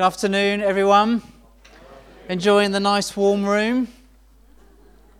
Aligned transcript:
Good 0.00 0.06
afternoon, 0.06 0.62
everyone. 0.62 1.20
Enjoying 2.30 2.70
the 2.70 2.80
nice 2.80 3.14
warm 3.14 3.44
room? 3.44 3.88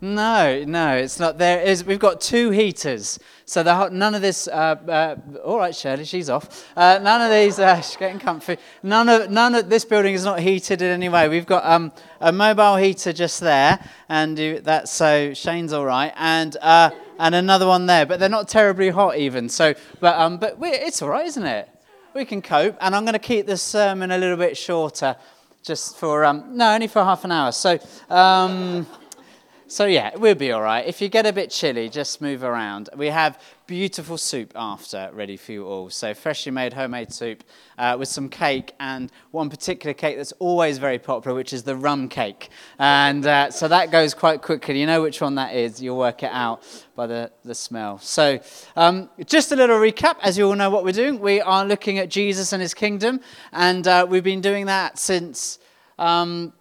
No, 0.00 0.64
no, 0.64 0.96
it's 0.96 1.20
not. 1.20 1.36
There 1.36 1.60
is. 1.60 1.84
We've 1.84 1.98
got 1.98 2.22
two 2.22 2.48
heaters, 2.48 3.18
so 3.44 3.62
the, 3.62 3.90
none 3.90 4.14
of 4.14 4.22
this. 4.22 4.48
Uh, 4.48 4.76
uh, 4.88 5.16
all 5.44 5.58
right, 5.58 5.74
Shirley, 5.74 6.06
she's 6.06 6.30
off. 6.30 6.66
Uh, 6.74 6.98
none 7.02 7.20
of 7.20 7.30
these. 7.30 7.58
Uh, 7.58 7.76
she's 7.82 7.96
getting 7.98 8.18
comfy. 8.18 8.56
None 8.82 9.10
of 9.10 9.30
none 9.30 9.54
of 9.54 9.68
this 9.68 9.84
building 9.84 10.14
is 10.14 10.24
not 10.24 10.40
heated 10.40 10.80
in 10.80 10.90
any 10.90 11.10
way. 11.10 11.28
We've 11.28 11.44
got 11.44 11.66
um, 11.66 11.92
a 12.18 12.32
mobile 12.32 12.76
heater 12.76 13.12
just 13.12 13.40
there, 13.40 13.86
and 14.08 14.38
that's 14.64 14.90
so 14.90 15.34
Shane's 15.34 15.74
all 15.74 15.84
right, 15.84 16.14
and 16.16 16.56
uh, 16.62 16.88
and 17.18 17.34
another 17.34 17.66
one 17.66 17.84
there, 17.84 18.06
but 18.06 18.18
they're 18.18 18.30
not 18.30 18.48
terribly 18.48 18.88
hot 18.88 19.18
even. 19.18 19.50
So, 19.50 19.74
but 20.00 20.18
um, 20.18 20.38
but 20.38 20.56
it's 20.62 21.02
all 21.02 21.10
right, 21.10 21.26
isn't 21.26 21.44
it? 21.44 21.68
We 22.12 22.24
can 22.24 22.42
cope, 22.42 22.76
and 22.80 22.96
I'm 22.96 23.04
going 23.04 23.12
to 23.12 23.18
keep 23.18 23.46
this 23.46 23.62
sermon 23.62 24.10
a 24.10 24.18
little 24.18 24.36
bit 24.36 24.56
shorter, 24.56 25.16
just 25.62 25.96
for 25.96 26.24
um, 26.24 26.56
no, 26.56 26.74
only 26.74 26.88
for 26.88 27.04
half 27.04 27.24
an 27.24 27.32
hour. 27.32 27.52
So. 27.52 27.78
Um, 28.08 28.86
so, 29.70 29.86
yeah, 29.86 30.16
we'll 30.16 30.34
be 30.34 30.50
all 30.50 30.62
right. 30.62 30.84
If 30.84 31.00
you 31.00 31.08
get 31.08 31.26
a 31.26 31.32
bit 31.32 31.48
chilly, 31.48 31.88
just 31.88 32.20
move 32.20 32.42
around. 32.42 32.88
We 32.96 33.06
have 33.06 33.40
beautiful 33.68 34.18
soup 34.18 34.52
after 34.56 35.08
ready 35.12 35.36
for 35.36 35.52
you 35.52 35.64
all. 35.64 35.90
So, 35.90 36.12
freshly 36.12 36.50
made 36.50 36.72
homemade 36.72 37.12
soup 37.12 37.44
uh, 37.78 37.94
with 37.96 38.08
some 38.08 38.28
cake 38.28 38.74
and 38.80 39.12
one 39.30 39.48
particular 39.48 39.94
cake 39.94 40.16
that's 40.16 40.32
always 40.40 40.78
very 40.78 40.98
popular, 40.98 41.36
which 41.36 41.52
is 41.52 41.62
the 41.62 41.76
rum 41.76 42.08
cake. 42.08 42.48
And 42.80 43.24
uh, 43.24 43.52
so 43.52 43.68
that 43.68 43.92
goes 43.92 44.12
quite 44.12 44.42
quickly. 44.42 44.80
You 44.80 44.86
know 44.86 45.02
which 45.02 45.20
one 45.20 45.36
that 45.36 45.54
is, 45.54 45.80
you'll 45.80 45.98
work 45.98 46.24
it 46.24 46.32
out 46.32 46.64
by 46.96 47.06
the, 47.06 47.30
the 47.44 47.54
smell. 47.54 48.00
So, 48.00 48.40
um, 48.74 49.08
just 49.24 49.52
a 49.52 49.56
little 49.56 49.78
recap. 49.78 50.16
As 50.20 50.36
you 50.36 50.48
all 50.48 50.56
know 50.56 50.70
what 50.70 50.82
we're 50.82 50.90
doing, 50.90 51.20
we 51.20 51.40
are 51.40 51.64
looking 51.64 51.98
at 51.98 52.10
Jesus 52.10 52.52
and 52.52 52.60
his 52.60 52.74
kingdom. 52.74 53.20
And 53.52 53.86
uh, 53.86 54.04
we've 54.10 54.24
been 54.24 54.40
doing 54.40 54.66
that 54.66 54.98
since. 54.98 55.60
Um, 55.96 56.54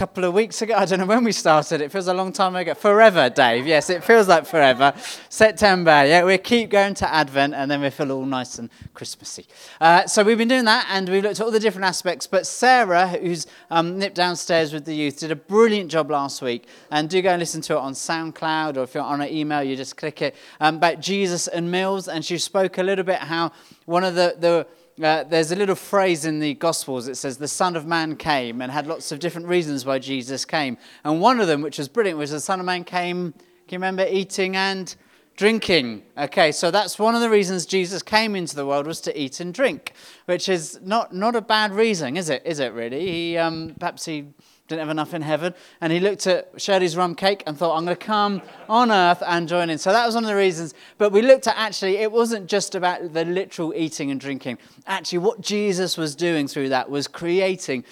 couple 0.00 0.24
of 0.24 0.32
weeks 0.32 0.62
ago. 0.62 0.72
I 0.78 0.86
don't 0.86 0.98
know 0.98 1.04
when 1.04 1.24
we 1.24 1.32
started. 1.32 1.82
It 1.82 1.92
feels 1.92 2.08
a 2.08 2.14
long 2.14 2.32
time 2.32 2.56
ago. 2.56 2.72
Forever, 2.72 3.28
Dave. 3.28 3.66
Yes, 3.66 3.90
it 3.90 4.02
feels 4.02 4.28
like 4.28 4.46
forever. 4.46 4.94
September. 5.28 6.06
Yeah, 6.06 6.24
we 6.24 6.38
keep 6.38 6.70
going 6.70 6.94
to 6.94 7.14
Advent, 7.14 7.52
and 7.52 7.70
then 7.70 7.82
we 7.82 7.90
feel 7.90 8.10
all 8.10 8.24
nice 8.24 8.58
and 8.58 8.70
Christmassy. 8.94 9.46
Uh, 9.78 10.06
so 10.06 10.22
we've 10.22 10.38
been 10.38 10.48
doing 10.48 10.64
that, 10.64 10.86
and 10.88 11.06
we've 11.06 11.22
looked 11.22 11.38
at 11.38 11.44
all 11.44 11.50
the 11.50 11.60
different 11.60 11.84
aspects. 11.84 12.26
But 12.26 12.46
Sarah, 12.46 13.08
who's 13.08 13.46
um, 13.70 13.98
nipped 13.98 14.14
downstairs 14.14 14.72
with 14.72 14.86
the 14.86 14.94
youth, 14.94 15.18
did 15.18 15.32
a 15.32 15.36
brilliant 15.36 15.90
job 15.90 16.10
last 16.10 16.40
week. 16.40 16.66
And 16.90 17.10
do 17.10 17.20
go 17.20 17.28
and 17.28 17.38
listen 17.38 17.60
to 17.60 17.74
it 17.74 17.80
on 17.80 17.92
SoundCloud, 17.92 18.78
or 18.78 18.84
if 18.84 18.94
you're 18.94 19.02
on 19.02 19.20
an 19.20 19.28
email, 19.28 19.62
you 19.62 19.76
just 19.76 19.98
click 19.98 20.22
it 20.22 20.34
um, 20.60 20.76
about 20.76 21.00
Jesus 21.00 21.46
and 21.46 21.70
meals. 21.70 22.08
And 22.08 22.24
she 22.24 22.38
spoke 22.38 22.78
a 22.78 22.82
little 22.82 23.04
bit 23.04 23.18
how 23.18 23.52
one 23.84 24.04
of 24.04 24.14
the 24.14 24.34
the 24.38 24.66
uh, 25.02 25.24
there's 25.24 25.52
a 25.52 25.56
little 25.56 25.74
phrase 25.74 26.24
in 26.24 26.40
the 26.40 26.54
Gospels 26.54 27.06
that 27.06 27.16
says 27.16 27.38
the 27.38 27.48
Son 27.48 27.76
of 27.76 27.86
Man 27.86 28.16
came 28.16 28.60
and 28.60 28.70
had 28.70 28.86
lots 28.86 29.12
of 29.12 29.18
different 29.18 29.46
reasons 29.46 29.86
why 29.86 29.98
Jesus 29.98 30.44
came. 30.44 30.76
And 31.04 31.20
one 31.20 31.40
of 31.40 31.46
them, 31.46 31.62
which 31.62 31.78
was 31.78 31.88
brilliant, 31.88 32.18
was 32.18 32.30
the 32.30 32.40
Son 32.40 32.60
of 32.60 32.66
Man 32.66 32.84
came, 32.84 33.32
can 33.32 33.42
you 33.70 33.78
remember, 33.78 34.06
eating 34.08 34.56
and 34.56 34.94
drinking. 35.40 36.02
Okay, 36.18 36.52
so 36.52 36.70
that's 36.70 36.98
one 36.98 37.14
of 37.14 37.22
the 37.22 37.30
reasons 37.30 37.64
Jesus 37.64 38.02
came 38.02 38.36
into 38.36 38.54
the 38.54 38.66
world 38.66 38.86
was 38.86 39.00
to 39.00 39.18
eat 39.18 39.40
and 39.40 39.54
drink, 39.54 39.94
which 40.26 40.50
is 40.50 40.78
not, 40.82 41.14
not 41.14 41.34
a 41.34 41.40
bad 41.40 41.72
reason, 41.72 42.18
is 42.18 42.28
it? 42.28 42.42
Is 42.44 42.58
it 42.58 42.74
really? 42.74 43.06
He, 43.06 43.38
um, 43.38 43.74
perhaps 43.80 44.04
he 44.04 44.26
didn't 44.70 44.80
have 44.80 44.88
enough 44.90 45.12
in 45.12 45.20
heaven. 45.20 45.52
And 45.80 45.92
he 45.92 46.00
looked 46.00 46.26
at 46.26 46.48
Shirley's 46.56 46.96
rum 46.96 47.14
cake 47.14 47.42
and 47.46 47.58
thought, 47.58 47.76
I'm 47.76 47.84
going 47.84 47.96
to 47.96 48.04
come 48.04 48.40
on 48.68 48.90
earth 48.90 49.22
and 49.26 49.48
join 49.48 49.68
in. 49.68 49.76
So 49.78 49.92
that 49.92 50.06
was 50.06 50.14
one 50.14 50.24
of 50.24 50.28
the 50.28 50.36
reasons. 50.36 50.72
But 50.96 51.12
we 51.12 51.20
looked 51.20 51.46
at 51.46 51.56
actually, 51.58 51.98
it 51.98 52.10
wasn't 52.10 52.46
just 52.46 52.74
about 52.74 53.12
the 53.12 53.24
literal 53.24 53.74
eating 53.74 54.10
and 54.10 54.20
drinking. 54.20 54.58
Actually, 54.86 55.18
what 55.18 55.40
Jesus 55.40 55.98
was 55.98 56.14
doing 56.14 56.48
through 56.48 56.70
that 56.70 56.88
was 56.88 57.06
creating 57.06 57.84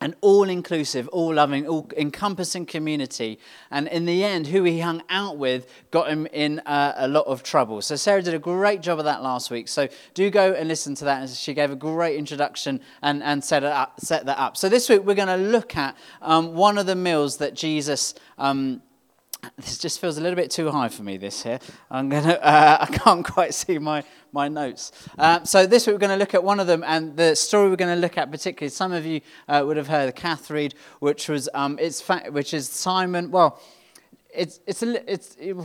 an 0.00 0.14
all 0.20 0.48
inclusive, 0.48 1.08
all 1.08 1.34
loving, 1.34 1.66
all 1.66 1.88
encompassing 1.96 2.66
community. 2.66 3.38
And 3.70 3.88
in 3.88 4.04
the 4.04 4.22
end, 4.22 4.48
who 4.48 4.64
he 4.64 4.80
hung 4.80 5.02
out 5.08 5.38
with 5.38 5.66
got 5.90 6.08
him 6.08 6.26
in 6.26 6.58
uh, 6.60 6.94
a 6.96 7.08
lot 7.08 7.26
of 7.26 7.42
trouble. 7.42 7.80
So 7.80 7.96
Sarah 7.96 8.20
did 8.20 8.34
a 8.34 8.38
great 8.38 8.82
job 8.82 8.98
of 8.98 9.04
that 9.06 9.22
last 9.22 9.50
week. 9.50 9.68
So 9.68 9.88
do 10.12 10.28
go 10.30 10.52
and 10.52 10.68
listen 10.68 10.94
to 10.96 11.04
that. 11.06 11.30
She 11.30 11.54
gave 11.54 11.70
a 11.70 11.76
great 11.76 12.16
introduction 12.16 12.80
and, 13.02 13.22
and 13.22 13.42
set, 13.42 13.62
it 13.62 13.72
up, 13.72 14.00
set 14.00 14.26
that 14.26 14.38
up. 14.38 14.56
So 14.56 14.68
this 14.68 14.88
week, 14.88 15.04
we're 15.04 15.14
going 15.14 15.28
to 15.28 15.36
look 15.36 15.76
at 15.76 15.96
um, 16.20 16.54
one 16.54 16.76
of 16.76 16.86
the 16.86 16.96
meals 16.96 17.38
that 17.38 17.54
Jesus. 17.54 18.14
Um, 18.36 18.82
this 19.56 19.78
just 19.78 20.00
feels 20.00 20.18
a 20.18 20.20
little 20.20 20.36
bit 20.36 20.50
too 20.50 20.70
high 20.70 20.88
for 20.88 21.02
me, 21.02 21.16
this 21.16 21.42
here. 21.42 21.58
I'm 21.90 22.08
gonna, 22.08 22.32
uh, 22.42 22.78
I 22.80 22.86
can't 22.86 23.24
quite 23.24 23.54
see 23.54 23.78
my, 23.78 24.02
my 24.32 24.48
notes. 24.48 24.92
Uh, 25.18 25.44
so 25.44 25.66
this 25.66 25.86
week 25.86 25.94
we're 25.94 26.00
going 26.00 26.10
to 26.10 26.16
look 26.16 26.34
at 26.34 26.42
one 26.42 26.60
of 26.60 26.66
them, 26.66 26.84
and 26.86 27.16
the 27.16 27.34
story 27.34 27.68
we're 27.68 27.76
going 27.76 27.94
to 27.94 28.00
look 28.00 28.18
at 28.18 28.30
particularly, 28.30 28.70
some 28.70 28.92
of 28.92 29.06
you 29.06 29.20
uh, 29.48 29.62
would 29.64 29.76
have 29.76 29.88
heard 29.88 30.08
of 30.08 30.14
Kath 30.14 30.50
Reed, 30.50 30.74
which, 31.00 31.28
was, 31.28 31.48
um, 31.54 31.78
it's 31.80 32.00
fa- 32.00 32.24
which 32.30 32.54
is 32.54 32.68
Simon, 32.68 33.30
well, 33.30 33.60
it's, 34.34 34.60
it's, 34.66 34.82
a, 34.82 35.12
it's 35.12 35.36
it, 35.38 35.56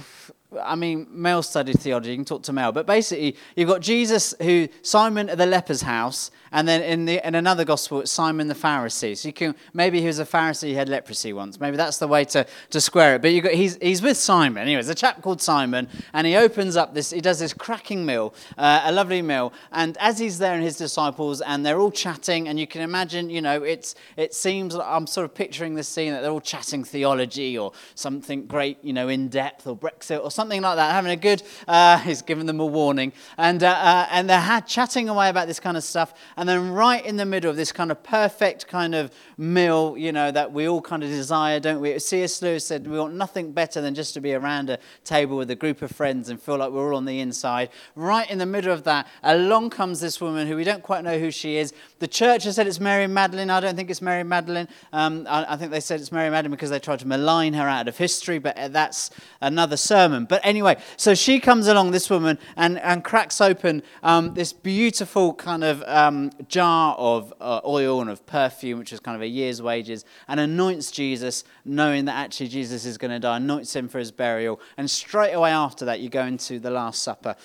I 0.57 0.75
mean, 0.75 1.05
Mel 1.11 1.43
studied 1.43 1.79
theology. 1.79 2.09
You 2.09 2.17
can 2.17 2.25
talk 2.25 2.41
to 2.43 2.53
Mel. 2.53 2.71
But 2.71 2.87
basically, 2.87 3.35
you've 3.55 3.69
got 3.69 3.81
Jesus, 3.81 4.33
who 4.41 4.67
Simon 4.81 5.29
at 5.29 5.37
the 5.37 5.45
leper's 5.45 5.83
house, 5.83 6.31
and 6.51 6.67
then 6.67 6.81
in, 6.81 7.05
the, 7.05 7.25
in 7.27 7.35
another 7.35 7.63
gospel, 7.63 8.01
it's 8.01 8.11
Simon 8.11 8.47
the 8.47 8.55
Pharisee. 8.55 9.15
So 9.15 9.27
you 9.27 9.33
can 9.33 9.53
maybe 9.73 10.01
he 10.01 10.07
was 10.07 10.17
a 10.17 10.25
Pharisee, 10.25 10.69
he 10.69 10.73
had 10.73 10.89
leprosy 10.89 11.33
once. 11.33 11.59
Maybe 11.59 11.77
that's 11.77 11.99
the 11.99 12.07
way 12.07 12.25
to, 12.25 12.47
to 12.71 12.81
square 12.81 13.15
it. 13.15 13.21
But 13.21 13.31
you 13.31 13.41
got 13.41 13.53
he's 13.53 13.77
he's 13.79 14.01
with 14.01 14.17
Simon. 14.17 14.63
Anyway, 14.63 14.77
there's 14.77 14.89
a 14.89 14.95
chap 14.95 15.21
called 15.21 15.39
Simon, 15.39 15.87
and 16.13 16.25
he 16.25 16.35
opens 16.35 16.75
up 16.75 16.95
this. 16.95 17.11
He 17.11 17.21
does 17.21 17.37
this 17.37 17.53
cracking 17.53 18.03
meal, 18.03 18.33
uh, 18.57 18.81
a 18.85 18.91
lovely 18.91 19.21
meal. 19.21 19.53
And 19.71 19.97
as 19.99 20.17
he's 20.17 20.39
there 20.39 20.55
and 20.55 20.63
his 20.63 20.77
disciples, 20.77 21.41
and 21.41 21.63
they're 21.63 21.79
all 21.79 21.91
chatting, 21.91 22.47
and 22.47 22.59
you 22.59 22.65
can 22.65 22.81
imagine, 22.81 23.29
you 23.29 23.41
know, 23.41 23.61
it's 23.61 23.93
it 24.17 24.33
seems 24.33 24.73
I'm 24.73 25.05
sort 25.05 25.25
of 25.25 25.35
picturing 25.35 25.75
this 25.75 25.87
scene 25.87 26.11
that 26.13 26.21
they're 26.21 26.31
all 26.31 26.41
chatting 26.41 26.83
theology 26.83 27.55
or 27.55 27.71
something 27.93 28.47
great, 28.47 28.79
you 28.81 28.93
know, 28.93 29.09
in 29.09 29.27
depth 29.27 29.67
or 29.67 29.77
Brexit 29.77 30.23
or 30.23 30.31
something 30.31 30.38
like 30.47 30.75
that, 30.77 30.91
having 30.91 31.11
a 31.11 31.15
good, 31.15 31.43
uh, 31.67 31.97
he's 31.99 32.21
given 32.21 32.45
them 32.45 32.59
a 32.59 32.65
warning. 32.65 33.11
And, 33.37 33.61
uh, 33.63 33.69
uh, 33.69 34.07
and 34.11 34.29
they're 34.29 34.61
chatting 34.61 35.09
away 35.09 35.29
about 35.29 35.47
this 35.47 35.59
kind 35.59 35.75
of 35.75 35.83
stuff. 35.83 36.13
And 36.37 36.47
then 36.47 36.71
right 36.71 37.05
in 37.05 37.17
the 37.17 37.25
middle 37.25 37.49
of 37.49 37.57
this 37.57 37.71
kind 37.71 37.91
of 37.91 38.01
perfect 38.03 38.67
kind 38.67 38.95
of 38.95 39.11
meal, 39.37 39.95
you 39.97 40.11
know, 40.11 40.31
that 40.31 40.53
we 40.53 40.67
all 40.67 40.81
kind 40.81 41.03
of 41.03 41.09
desire, 41.09 41.59
don't 41.59 41.81
we? 41.81 41.97
C.S. 41.99 42.41
Lewis 42.41 42.65
said 42.65 42.87
we 42.87 42.97
want 42.97 43.15
nothing 43.15 43.51
better 43.51 43.81
than 43.81 43.95
just 43.95 44.13
to 44.13 44.21
be 44.21 44.33
around 44.33 44.69
a 44.69 44.79
table 45.03 45.37
with 45.37 45.51
a 45.51 45.55
group 45.55 45.81
of 45.81 45.91
friends 45.91 46.29
and 46.29 46.41
feel 46.41 46.57
like 46.57 46.71
we're 46.71 46.91
all 46.91 46.97
on 46.97 47.05
the 47.05 47.19
inside. 47.19 47.69
Right 47.95 48.29
in 48.29 48.37
the 48.37 48.45
middle 48.45 48.71
of 48.71 48.83
that, 48.85 49.07
along 49.23 49.71
comes 49.71 49.99
this 49.99 50.21
woman 50.21 50.47
who 50.47 50.55
we 50.55 50.63
don't 50.63 50.83
quite 50.83 51.03
know 51.03 51.19
who 51.19 51.31
she 51.31 51.57
is. 51.57 51.73
The 51.99 52.07
church 52.07 52.45
has 52.45 52.55
said 52.55 52.67
it's 52.67 52.79
Mary 52.79 53.07
Magdalene. 53.07 53.49
I 53.49 53.59
don't 53.59 53.75
think 53.75 53.89
it's 53.89 54.01
Mary 54.01 54.23
Magdalene. 54.23 54.67
Um, 54.93 55.25
I, 55.29 55.53
I 55.53 55.57
think 55.57 55.71
they 55.71 55.79
said 55.79 55.99
it's 55.99 56.11
Mary 56.11 56.29
Magdalene 56.29 56.51
because 56.51 56.69
they 56.69 56.79
tried 56.79 56.99
to 56.99 57.07
malign 57.07 57.53
her 57.53 57.67
out 57.67 57.87
of 57.87 57.97
history, 57.97 58.39
but 58.39 58.57
uh, 58.57 58.67
that's 58.69 59.09
another 59.41 59.77
sermon. 59.77 60.25
But 60.29 60.39
anyway, 60.45 60.77
so 60.95 61.13
she 61.13 61.41
comes 61.41 61.67
along, 61.67 61.91
this 61.91 62.09
woman, 62.09 62.39
and, 62.55 62.79
and 62.79 63.03
cracks 63.03 63.41
open 63.41 63.83
um, 64.03 64.35
this 64.35 64.53
beautiful 64.53 65.33
kind 65.33 65.63
of 65.63 65.83
um, 65.83 66.31
jar 66.47 66.95
of 66.97 67.33
uh, 67.41 67.59
oil 67.65 67.99
and 67.99 68.09
of 68.09 68.25
perfume, 68.25 68.79
which 68.79 68.93
is 68.93 69.01
kind 69.01 69.15
of 69.15 69.21
a 69.21 69.27
year's 69.27 69.61
wages, 69.61 70.05
and 70.27 70.39
anoints 70.39 70.91
Jesus, 70.91 71.43
knowing 71.65 72.05
that 72.05 72.15
actually 72.15 72.47
Jesus 72.47 72.85
is 72.85 72.97
going 72.97 73.11
to 73.11 73.19
die, 73.19 73.37
anoints 73.37 73.75
him 73.75 73.89
for 73.89 73.99
his 73.99 74.11
burial. 74.11 74.61
And 74.77 74.89
straight 74.89 75.33
away 75.33 75.51
after 75.51 75.83
that, 75.85 75.99
you 75.99 76.09
go 76.09 76.23
into 76.23 76.59
the 76.59 76.69
Last 76.69 77.01
Supper 77.01 77.35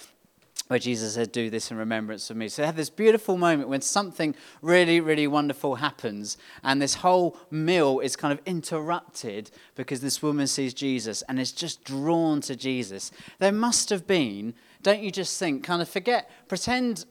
where 0.69 0.79
Jesus 0.79 1.15
said, 1.15 1.33
Do 1.33 1.51
this 1.51 1.71
in 1.71 1.77
remembrance 1.77 2.31
of 2.31 2.37
me. 2.37 2.49
So 2.49 2.63
they 2.63 2.67
have 2.67 2.77
this 2.77 2.91
beautiful 2.91 3.37
moment 3.37 3.69
when 3.69 3.83
something 3.83 4.35
really, 4.63 5.01
really 5.01 5.27
wonderful 5.27 5.77
happens, 5.77 6.39
and 6.63 6.81
this 6.81 6.95
whole 6.95 7.37
meal 7.51 8.01
is 8.01 8.17
kind 8.17 8.33
of 8.33 8.41
interrupted 8.47 9.51
because 9.75 10.01
this 10.01 10.23
woman 10.23 10.47
sees 10.47 10.75
Jesus 10.75 11.23
and 11.23 11.39
is 11.39 11.53
just 11.53 11.85
drawn 11.85 12.41
to 12.43 12.57
Jesus. 12.57 13.11
There 13.39 13.53
must 13.53 13.91
have 13.91 14.07
been, 14.07 14.55
don't 14.83 15.03
you 15.03 15.11
just 15.11 15.39
think, 15.39 15.65
kind 15.65 15.83
of 15.83 15.89
forget, 15.89 16.31
pretend, 16.49 17.05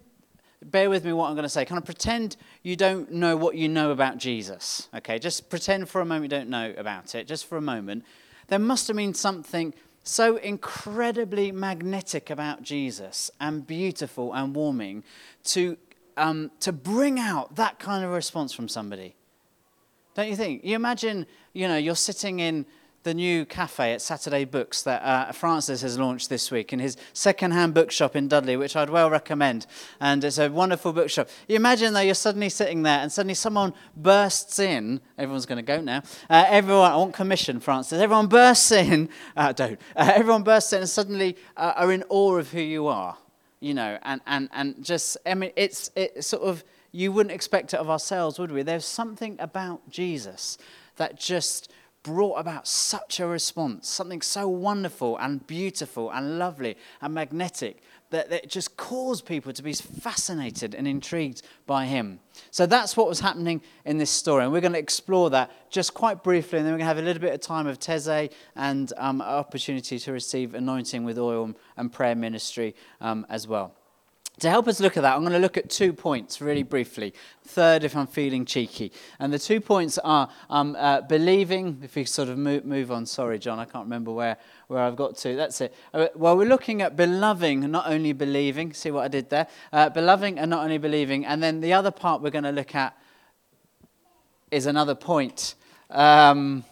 bear 0.63 0.89
with 0.89 1.05
me 1.05 1.13
what 1.13 1.27
I'm 1.27 1.35
going 1.35 1.43
to 1.43 1.49
say, 1.49 1.65
kind 1.65 1.79
of 1.79 1.85
pretend 1.85 2.37
you 2.63 2.75
don't 2.75 3.11
know 3.11 3.37
what 3.37 3.55
you 3.55 3.69
know 3.69 3.91
about 3.91 4.17
Jesus. 4.17 4.89
Okay, 4.95 5.19
just 5.19 5.49
pretend 5.49 5.89
for 5.89 6.01
a 6.01 6.05
moment 6.05 6.23
you 6.23 6.37
don't 6.37 6.49
know 6.49 6.73
about 6.77 7.13
it, 7.13 7.27
just 7.27 7.45
for 7.45 7.57
a 7.57 7.61
moment. 7.61 8.03
There 8.47 8.59
must 8.59 8.87
have 8.87 8.97
been 8.97 9.13
something 9.13 9.73
so 10.03 10.35
incredibly 10.35 11.51
magnetic 11.51 12.29
about 12.29 12.61
Jesus 12.61 13.31
and 13.39 13.65
beautiful 13.65 14.33
and 14.33 14.53
warming 14.53 15.03
to, 15.45 15.77
um, 16.17 16.51
to 16.59 16.73
bring 16.73 17.19
out 17.19 17.55
that 17.55 17.79
kind 17.79 18.03
of 18.03 18.11
response 18.11 18.53
from 18.53 18.67
somebody. 18.67 19.15
Don't 20.13 20.27
you 20.27 20.35
think? 20.35 20.63
You 20.63 20.75
imagine, 20.75 21.25
you 21.53 21.67
know, 21.67 21.77
you're 21.77 21.95
sitting 21.95 22.39
in 22.39 22.65
the 23.03 23.13
new 23.13 23.45
cafe 23.45 23.93
at 23.93 24.01
Saturday 24.01 24.45
Books 24.45 24.81
that 24.83 25.01
uh, 25.03 25.31
Francis 25.31 25.81
has 25.81 25.99
launched 25.99 26.29
this 26.29 26.49
week 26.49 26.71
in 26.71 26.79
his 26.79 26.97
second-hand 27.11 27.73
bookshop 27.73 28.15
in 28.15 28.27
Dudley, 28.27 28.55
which 28.55 28.75
I'd 28.75 28.89
well 28.89 29.09
recommend. 29.09 29.65
And 29.99 30.23
it's 30.23 30.37
a 30.37 30.49
wonderful 30.49 30.93
bookshop. 30.93 31.29
You 31.47 31.57
imagine, 31.57 31.93
though, 31.93 31.99
you're 31.99 32.15
suddenly 32.15 32.49
sitting 32.49 32.83
there 32.83 32.99
and 32.99 33.11
suddenly 33.11 33.33
someone 33.33 33.73
bursts 33.95 34.59
in. 34.59 35.01
Everyone's 35.17 35.45
going 35.45 35.57
to 35.57 35.61
go 35.63 35.81
now. 35.81 36.03
Uh, 36.29 36.45
everyone, 36.47 36.91
I 36.91 36.95
want 36.95 37.13
commission, 37.13 37.59
Francis. 37.59 37.99
Everyone 37.99 38.27
bursts 38.27 38.71
in. 38.71 39.09
Uh, 39.35 39.51
don't. 39.51 39.79
Uh, 39.95 40.11
everyone 40.15 40.43
bursts 40.43 40.73
in 40.73 40.79
and 40.79 40.89
suddenly 40.89 41.35
uh, 41.57 41.73
are 41.75 41.91
in 41.91 42.03
awe 42.09 42.35
of 42.37 42.51
who 42.51 42.61
you 42.61 42.87
are, 42.87 43.17
you 43.59 43.73
know, 43.73 43.97
and, 44.03 44.21
and, 44.27 44.47
and 44.53 44.83
just, 44.83 45.17
I 45.25 45.33
mean, 45.33 45.51
it's, 45.55 45.89
it's 45.95 46.27
sort 46.27 46.43
of 46.43 46.63
you 46.91 47.11
wouldn't 47.11 47.33
expect 47.33 47.73
it 47.73 47.79
of 47.79 47.89
ourselves, 47.89 48.37
would 48.37 48.51
we? 48.51 48.61
There's 48.61 48.85
something 48.85 49.35
about 49.39 49.89
Jesus 49.89 50.57
that 50.97 51.19
just 51.19 51.71
brought 52.03 52.35
about 52.35 52.67
such 52.67 53.19
a 53.19 53.25
response, 53.25 53.87
something 53.87 54.21
so 54.21 54.47
wonderful 54.47 55.17
and 55.17 55.45
beautiful 55.47 56.11
and 56.11 56.37
lovely 56.37 56.77
and 57.01 57.13
magnetic 57.13 57.81
that, 58.09 58.29
that 58.29 58.47
just 58.49 58.77
caused 58.77 59.25
people 59.25 59.51
to 59.53 59.63
be 59.63 59.73
fascinated 59.73 60.75
and 60.75 60.87
intrigued 60.87 61.41
by 61.65 61.85
him. 61.85 62.19
So 62.51 62.65
that's 62.65 62.95
what 62.95 63.07
was 63.07 63.21
happening 63.21 63.61
in 63.85 63.97
this 63.97 64.11
story. 64.11 64.43
And 64.43 64.53
we're 64.53 64.61
going 64.61 64.73
to 64.73 64.79
explore 64.79 65.29
that 65.31 65.51
just 65.71 65.93
quite 65.93 66.23
briefly, 66.23 66.59
and 66.59 66.65
then 66.65 66.73
we're 66.73 66.79
going 66.79 66.89
to 66.89 66.95
have 66.95 66.99
a 66.99 67.01
little 67.01 67.21
bit 67.21 67.33
of 67.33 67.41
time 67.41 67.65
of 67.67 67.79
Taizé 67.79 68.31
and 68.55 68.93
um, 68.97 69.21
opportunity 69.21 69.97
to 69.97 70.11
receive 70.11 70.53
anointing 70.53 71.03
with 71.03 71.17
oil 71.17 71.53
and 71.77 71.91
prayer 71.91 72.15
ministry 72.15 72.75
um, 73.01 73.25
as 73.29 73.47
well. 73.47 73.73
To 74.39 74.49
help 74.49 74.67
us 74.67 74.79
look 74.79 74.97
at 74.97 75.03
that, 75.03 75.13
I'm 75.13 75.21
going 75.21 75.33
to 75.33 75.39
look 75.39 75.57
at 75.57 75.69
two 75.69 75.93
points 75.93 76.41
really 76.41 76.63
briefly. 76.63 77.13
Third, 77.45 77.83
if 77.83 77.95
I'm 77.95 78.07
feeling 78.07 78.45
cheeky. 78.45 78.91
And 79.19 79.31
the 79.31 79.37
two 79.37 79.61
points 79.61 79.99
are 79.99 80.27
um, 80.49 80.75
uh, 80.77 81.01
believing, 81.01 81.79
if 81.83 81.95
we 81.95 82.03
sort 82.05 82.29
of 82.29 82.37
move, 82.39 82.65
move, 82.65 82.91
on. 82.91 83.05
Sorry, 83.05 83.37
John, 83.37 83.59
I 83.59 83.65
can't 83.65 83.85
remember 83.85 84.11
where, 84.11 84.37
where 84.67 84.81
I've 84.81 84.95
got 84.95 85.17
to. 85.17 85.35
That's 85.35 85.61
it. 85.61 85.73
Uh, 85.93 86.07
well, 86.15 86.35
we're 86.35 86.49
looking 86.49 86.81
at 86.81 86.95
beloving, 86.95 87.69
not 87.69 87.87
only 87.87 88.11
believing. 88.11 88.73
See 88.73 88.89
what 88.89 89.03
I 89.03 89.07
did 89.07 89.29
there? 89.29 89.47
Uh, 89.71 89.89
beloving 89.89 90.39
and 90.39 90.49
not 90.49 90.63
only 90.63 90.79
believing. 90.79 91.25
And 91.25 91.41
then 91.41 91.61
the 91.61 91.73
other 91.73 91.91
part 91.91 92.23
we're 92.23 92.31
going 92.31 92.43
to 92.43 92.51
look 92.51 92.73
at 92.73 92.97
is 94.49 94.65
another 94.65 94.95
point. 94.95 95.53
Um, 95.91 96.63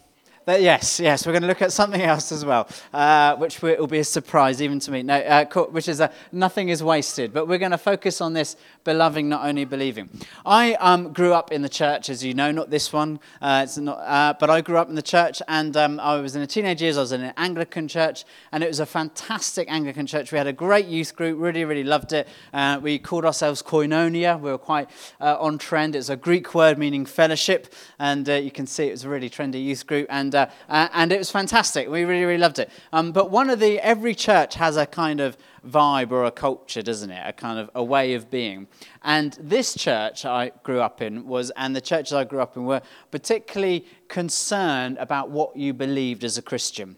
yes, 0.47 0.99
yes, 0.99 1.25
we're 1.25 1.33
going 1.33 1.43
to 1.43 1.47
look 1.47 1.61
at 1.61 1.71
something 1.71 2.01
else 2.01 2.31
as 2.31 2.43
well, 2.43 2.67
uh, 2.93 3.35
which 3.35 3.61
will 3.61 3.88
be 3.88 3.99
a 3.99 4.03
surprise 4.03 4.61
even 4.61 4.79
to 4.79 4.91
me. 4.91 5.03
No, 5.03 5.15
uh, 5.15 5.45
which 5.65 5.88
is 5.88 5.99
a, 5.99 6.11
nothing 6.31 6.69
is 6.69 6.83
wasted. 6.83 7.33
But 7.33 7.47
we're 7.47 7.57
going 7.57 7.71
to 7.71 7.77
focus 7.77 8.21
on 8.21 8.33
this 8.33 8.55
beloving, 8.83 9.29
not 9.29 9.45
only 9.45 9.65
believing. 9.65 10.09
I 10.45 10.73
um, 10.75 11.13
grew 11.13 11.33
up 11.33 11.51
in 11.51 11.61
the 11.61 11.69
church, 11.69 12.09
as 12.09 12.23
you 12.23 12.33
know, 12.33 12.51
not 12.51 12.69
this 12.69 12.91
one, 12.91 13.19
uh, 13.41 13.61
it's 13.63 13.77
not, 13.77 13.99
uh, 13.99 14.33
but 14.39 14.49
I 14.49 14.61
grew 14.61 14.77
up 14.77 14.89
in 14.89 14.95
the 14.95 15.01
church, 15.01 15.41
and 15.47 15.75
um, 15.77 15.99
I 15.99 16.19
was 16.19 16.35
in 16.35 16.41
the 16.41 16.47
teenage 16.47 16.81
years. 16.81 16.97
I 16.97 17.01
was 17.01 17.11
in 17.11 17.21
an 17.21 17.33
Anglican 17.37 17.87
church, 17.87 18.25
and 18.51 18.63
it 18.63 18.67
was 18.67 18.79
a 18.79 18.85
fantastic 18.85 19.69
Anglican 19.71 20.07
church. 20.07 20.31
We 20.31 20.37
had 20.37 20.47
a 20.47 20.53
great 20.53 20.87
youth 20.87 21.15
group, 21.15 21.39
really, 21.39 21.65
really 21.65 21.83
loved 21.83 22.13
it. 22.13 22.27
Uh, 22.53 22.79
we 22.81 22.97
called 22.97 23.25
ourselves 23.25 23.61
Koinonia. 23.61 24.39
We 24.39 24.49
were 24.49 24.57
quite 24.57 24.89
uh, 25.19 25.37
on 25.39 25.57
trend. 25.57 25.95
It's 25.95 26.09
a 26.09 26.15
Greek 26.15 26.55
word 26.55 26.77
meaning 26.77 27.05
fellowship, 27.05 27.73
and 27.99 28.27
you 28.27 28.51
can 28.51 28.65
see 28.65 28.87
it 28.87 28.91
was 28.91 29.03
a 29.03 29.09
really 29.09 29.29
trendy 29.29 29.63
youth 29.63 29.85
group. 29.85 30.07
And 30.09 30.31
and, 30.33 30.50
uh, 30.50 30.54
uh, 30.69 30.88
and 30.94 31.12
it 31.12 31.18
was 31.18 31.30
fantastic. 31.30 31.89
We 31.89 32.04
really, 32.06 32.24
really 32.24 32.38
loved 32.38 32.60
it. 32.60 32.69
Um, 32.94 33.12
but 33.12 33.31
one 33.31 33.50
of 33.50 33.60
the, 33.60 33.80
every 33.80 34.16
church 34.16 34.56
has 34.56 34.78
a 34.78 34.86
kind 34.86 35.19
of 35.19 35.38
vibe 35.68 36.12
or 36.12 36.25
a 36.25 36.31
culture, 36.31 36.81
doesn't 36.81 37.12
it? 37.12 37.22
A 37.25 37.33
kind 37.33 37.60
of 37.60 37.69
a 37.75 37.83
way 37.83 38.13
of 38.13 38.30
being. 38.30 38.68
And 39.04 39.38
this 39.39 39.75
church 39.75 40.25
I 40.25 40.51
grew 40.63 40.80
up 40.80 41.01
in 41.01 41.28
was, 41.28 41.51
and 41.57 41.75
the 41.75 41.81
churches 41.81 42.13
I 42.13 42.24
grew 42.24 42.39
up 42.39 42.56
in 42.56 42.66
were 42.66 42.81
particularly 43.12 43.86
concerned 44.07 44.98
about 45.00 45.30
what 45.30 45.56
you 45.56 45.74
believed 45.74 46.24
as 46.24 46.38
a 46.38 46.42
Christian. 46.42 46.95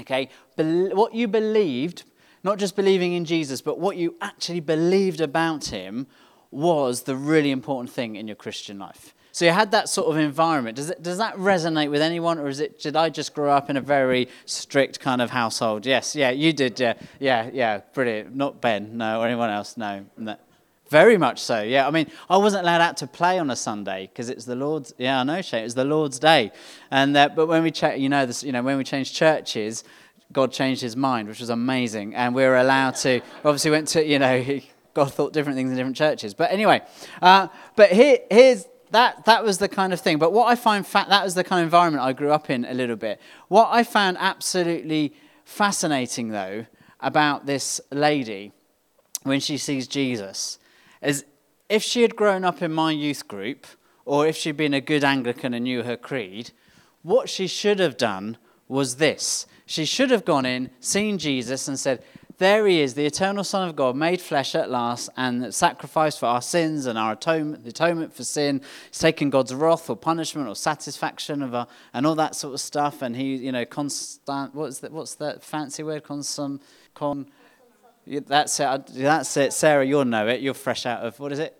Okay? 0.00 0.28
Be- 0.56 0.88
what 0.92 1.14
you 1.14 1.26
believed, 1.28 2.04
not 2.44 2.58
just 2.58 2.76
believing 2.76 3.14
in 3.14 3.24
Jesus, 3.24 3.60
but 3.60 3.78
what 3.78 3.96
you 3.96 4.16
actually 4.20 4.60
believed 4.60 5.20
about 5.20 5.66
him 5.66 6.06
was 6.50 7.02
the 7.02 7.16
really 7.16 7.52
important 7.52 7.90
thing 7.90 8.16
in 8.16 8.26
your 8.26 8.36
Christian 8.36 8.78
life. 8.78 9.14
So 9.32 9.44
you 9.44 9.52
had 9.52 9.70
that 9.70 9.88
sort 9.88 10.08
of 10.08 10.16
environment. 10.16 10.76
Does, 10.76 10.90
it, 10.90 11.02
does 11.02 11.18
that 11.18 11.36
resonate 11.36 11.90
with 11.90 12.02
anyone, 12.02 12.38
or 12.38 12.48
is 12.48 12.60
it, 12.60 12.80
did 12.80 12.96
I 12.96 13.08
just 13.10 13.34
grow 13.34 13.50
up 13.50 13.70
in 13.70 13.76
a 13.76 13.80
very 13.80 14.28
strict 14.44 15.00
kind 15.00 15.22
of 15.22 15.30
household? 15.30 15.86
Yes, 15.86 16.16
yeah, 16.16 16.30
you 16.30 16.52
did. 16.52 16.78
Yeah, 16.80 16.94
yeah, 17.18 17.50
yeah, 17.52 17.80
brilliant. 17.94 18.34
Not 18.34 18.60
Ben, 18.60 18.96
no, 18.96 19.20
or 19.20 19.26
anyone 19.26 19.50
else, 19.50 19.76
no. 19.76 20.04
no. 20.16 20.36
Very 20.88 21.16
much 21.16 21.40
so, 21.40 21.62
yeah. 21.62 21.86
I 21.86 21.92
mean, 21.92 22.10
I 22.28 22.36
wasn't 22.36 22.64
allowed 22.64 22.80
out 22.80 22.96
to 22.96 23.06
play 23.06 23.38
on 23.38 23.48
a 23.50 23.56
Sunday 23.56 24.08
because 24.08 24.28
it's 24.28 24.44
the 24.44 24.56
Lord's. 24.56 24.92
Yeah, 24.98 25.20
I 25.20 25.22
know, 25.22 25.40
Shane. 25.40 25.60
It 25.60 25.64
was 25.64 25.76
the 25.76 25.84
Lord's 25.84 26.18
day, 26.18 26.50
and 26.90 27.16
uh, 27.16 27.28
but 27.28 27.46
when 27.46 27.62
we 27.62 27.70
check, 27.70 28.00
you 28.00 28.08
know, 28.08 28.26
this, 28.26 28.42
you 28.42 28.50
know, 28.50 28.60
when 28.60 28.76
we 28.76 28.82
changed 28.82 29.14
churches, 29.14 29.84
God 30.32 30.50
changed 30.50 30.82
His 30.82 30.96
mind, 30.96 31.28
which 31.28 31.38
was 31.38 31.50
amazing, 31.50 32.16
and 32.16 32.34
we 32.34 32.42
were 32.42 32.56
allowed 32.56 32.96
to. 32.96 33.20
Obviously, 33.44 33.70
went 33.70 33.86
to 33.88 34.04
you 34.04 34.18
know, 34.18 34.60
God 34.94 35.12
thought 35.14 35.32
different 35.32 35.56
things 35.56 35.70
in 35.70 35.76
different 35.76 35.96
churches. 35.96 36.34
But 36.34 36.50
anyway, 36.50 36.82
uh, 37.22 37.46
but 37.76 37.92
here, 37.92 38.18
here's 38.28 38.66
that, 38.92 39.24
that 39.24 39.44
was 39.44 39.58
the 39.58 39.68
kind 39.68 39.92
of 39.92 40.00
thing. 40.00 40.18
But 40.18 40.32
what 40.32 40.46
I 40.46 40.54
find, 40.54 40.86
fa- 40.86 41.06
that 41.08 41.24
was 41.24 41.34
the 41.34 41.44
kind 41.44 41.60
of 41.60 41.66
environment 41.66 42.02
I 42.02 42.12
grew 42.12 42.30
up 42.32 42.50
in 42.50 42.64
a 42.64 42.74
little 42.74 42.96
bit. 42.96 43.20
What 43.48 43.68
I 43.70 43.84
found 43.84 44.16
absolutely 44.18 45.14
fascinating, 45.44 46.28
though, 46.28 46.66
about 47.00 47.46
this 47.46 47.80
lady 47.90 48.52
when 49.22 49.40
she 49.40 49.56
sees 49.58 49.86
Jesus 49.86 50.58
is 51.02 51.24
if 51.68 51.82
she 51.82 52.02
had 52.02 52.16
grown 52.16 52.44
up 52.44 52.62
in 52.62 52.72
my 52.72 52.90
youth 52.90 53.28
group, 53.28 53.66
or 54.04 54.26
if 54.26 54.36
she'd 54.36 54.56
been 54.56 54.74
a 54.74 54.80
good 54.80 55.04
Anglican 55.04 55.54
and 55.54 55.64
knew 55.64 55.84
her 55.84 55.96
creed, 55.96 56.50
what 57.02 57.28
she 57.28 57.46
should 57.46 57.78
have 57.78 57.96
done 57.96 58.36
was 58.66 58.96
this. 58.96 59.46
She 59.66 59.84
should 59.84 60.10
have 60.10 60.24
gone 60.24 60.44
in, 60.44 60.70
seen 60.80 61.16
Jesus, 61.16 61.68
and 61.68 61.78
said, 61.78 62.02
there 62.40 62.66
he 62.66 62.80
is, 62.80 62.94
the 62.94 63.04
eternal 63.04 63.44
Son 63.44 63.68
of 63.68 63.76
God, 63.76 63.94
made 63.94 64.18
flesh 64.20 64.54
at 64.54 64.70
last 64.70 65.10
and 65.14 65.54
sacrificed 65.54 66.18
for 66.18 66.24
our 66.26 66.40
sins 66.40 66.86
and 66.86 66.98
our 66.98 67.12
atonement, 67.12 67.64
the 67.64 67.68
atonement 67.68 68.14
for 68.14 68.24
sin. 68.24 68.62
He's 68.88 68.98
taken 68.98 69.28
God's 69.28 69.54
wrath 69.54 69.90
or 69.90 69.96
punishment 69.96 70.48
or 70.48 70.56
satisfaction 70.56 71.42
of 71.42 71.54
our, 71.54 71.66
and 71.92 72.06
all 72.06 72.14
that 72.14 72.34
sort 72.34 72.54
of 72.54 72.60
stuff. 72.60 73.02
And 73.02 73.14
he, 73.14 73.36
you 73.36 73.52
know, 73.52 73.66
constant, 73.66 74.54
what's 74.54 74.78
that, 74.78 74.90
what's 74.90 75.16
that 75.16 75.44
fancy 75.44 75.82
word? 75.82 76.02
Consum, 76.02 76.62
con, 76.94 77.26
that's 78.06 78.58
it, 78.58 78.86
that's 78.94 79.36
it. 79.36 79.52
Sarah, 79.52 79.84
you'll 79.84 80.06
know 80.06 80.26
it. 80.26 80.40
You're 80.40 80.54
fresh 80.54 80.86
out 80.86 81.02
of, 81.02 81.20
what 81.20 81.32
is 81.32 81.38
it? 81.38 81.56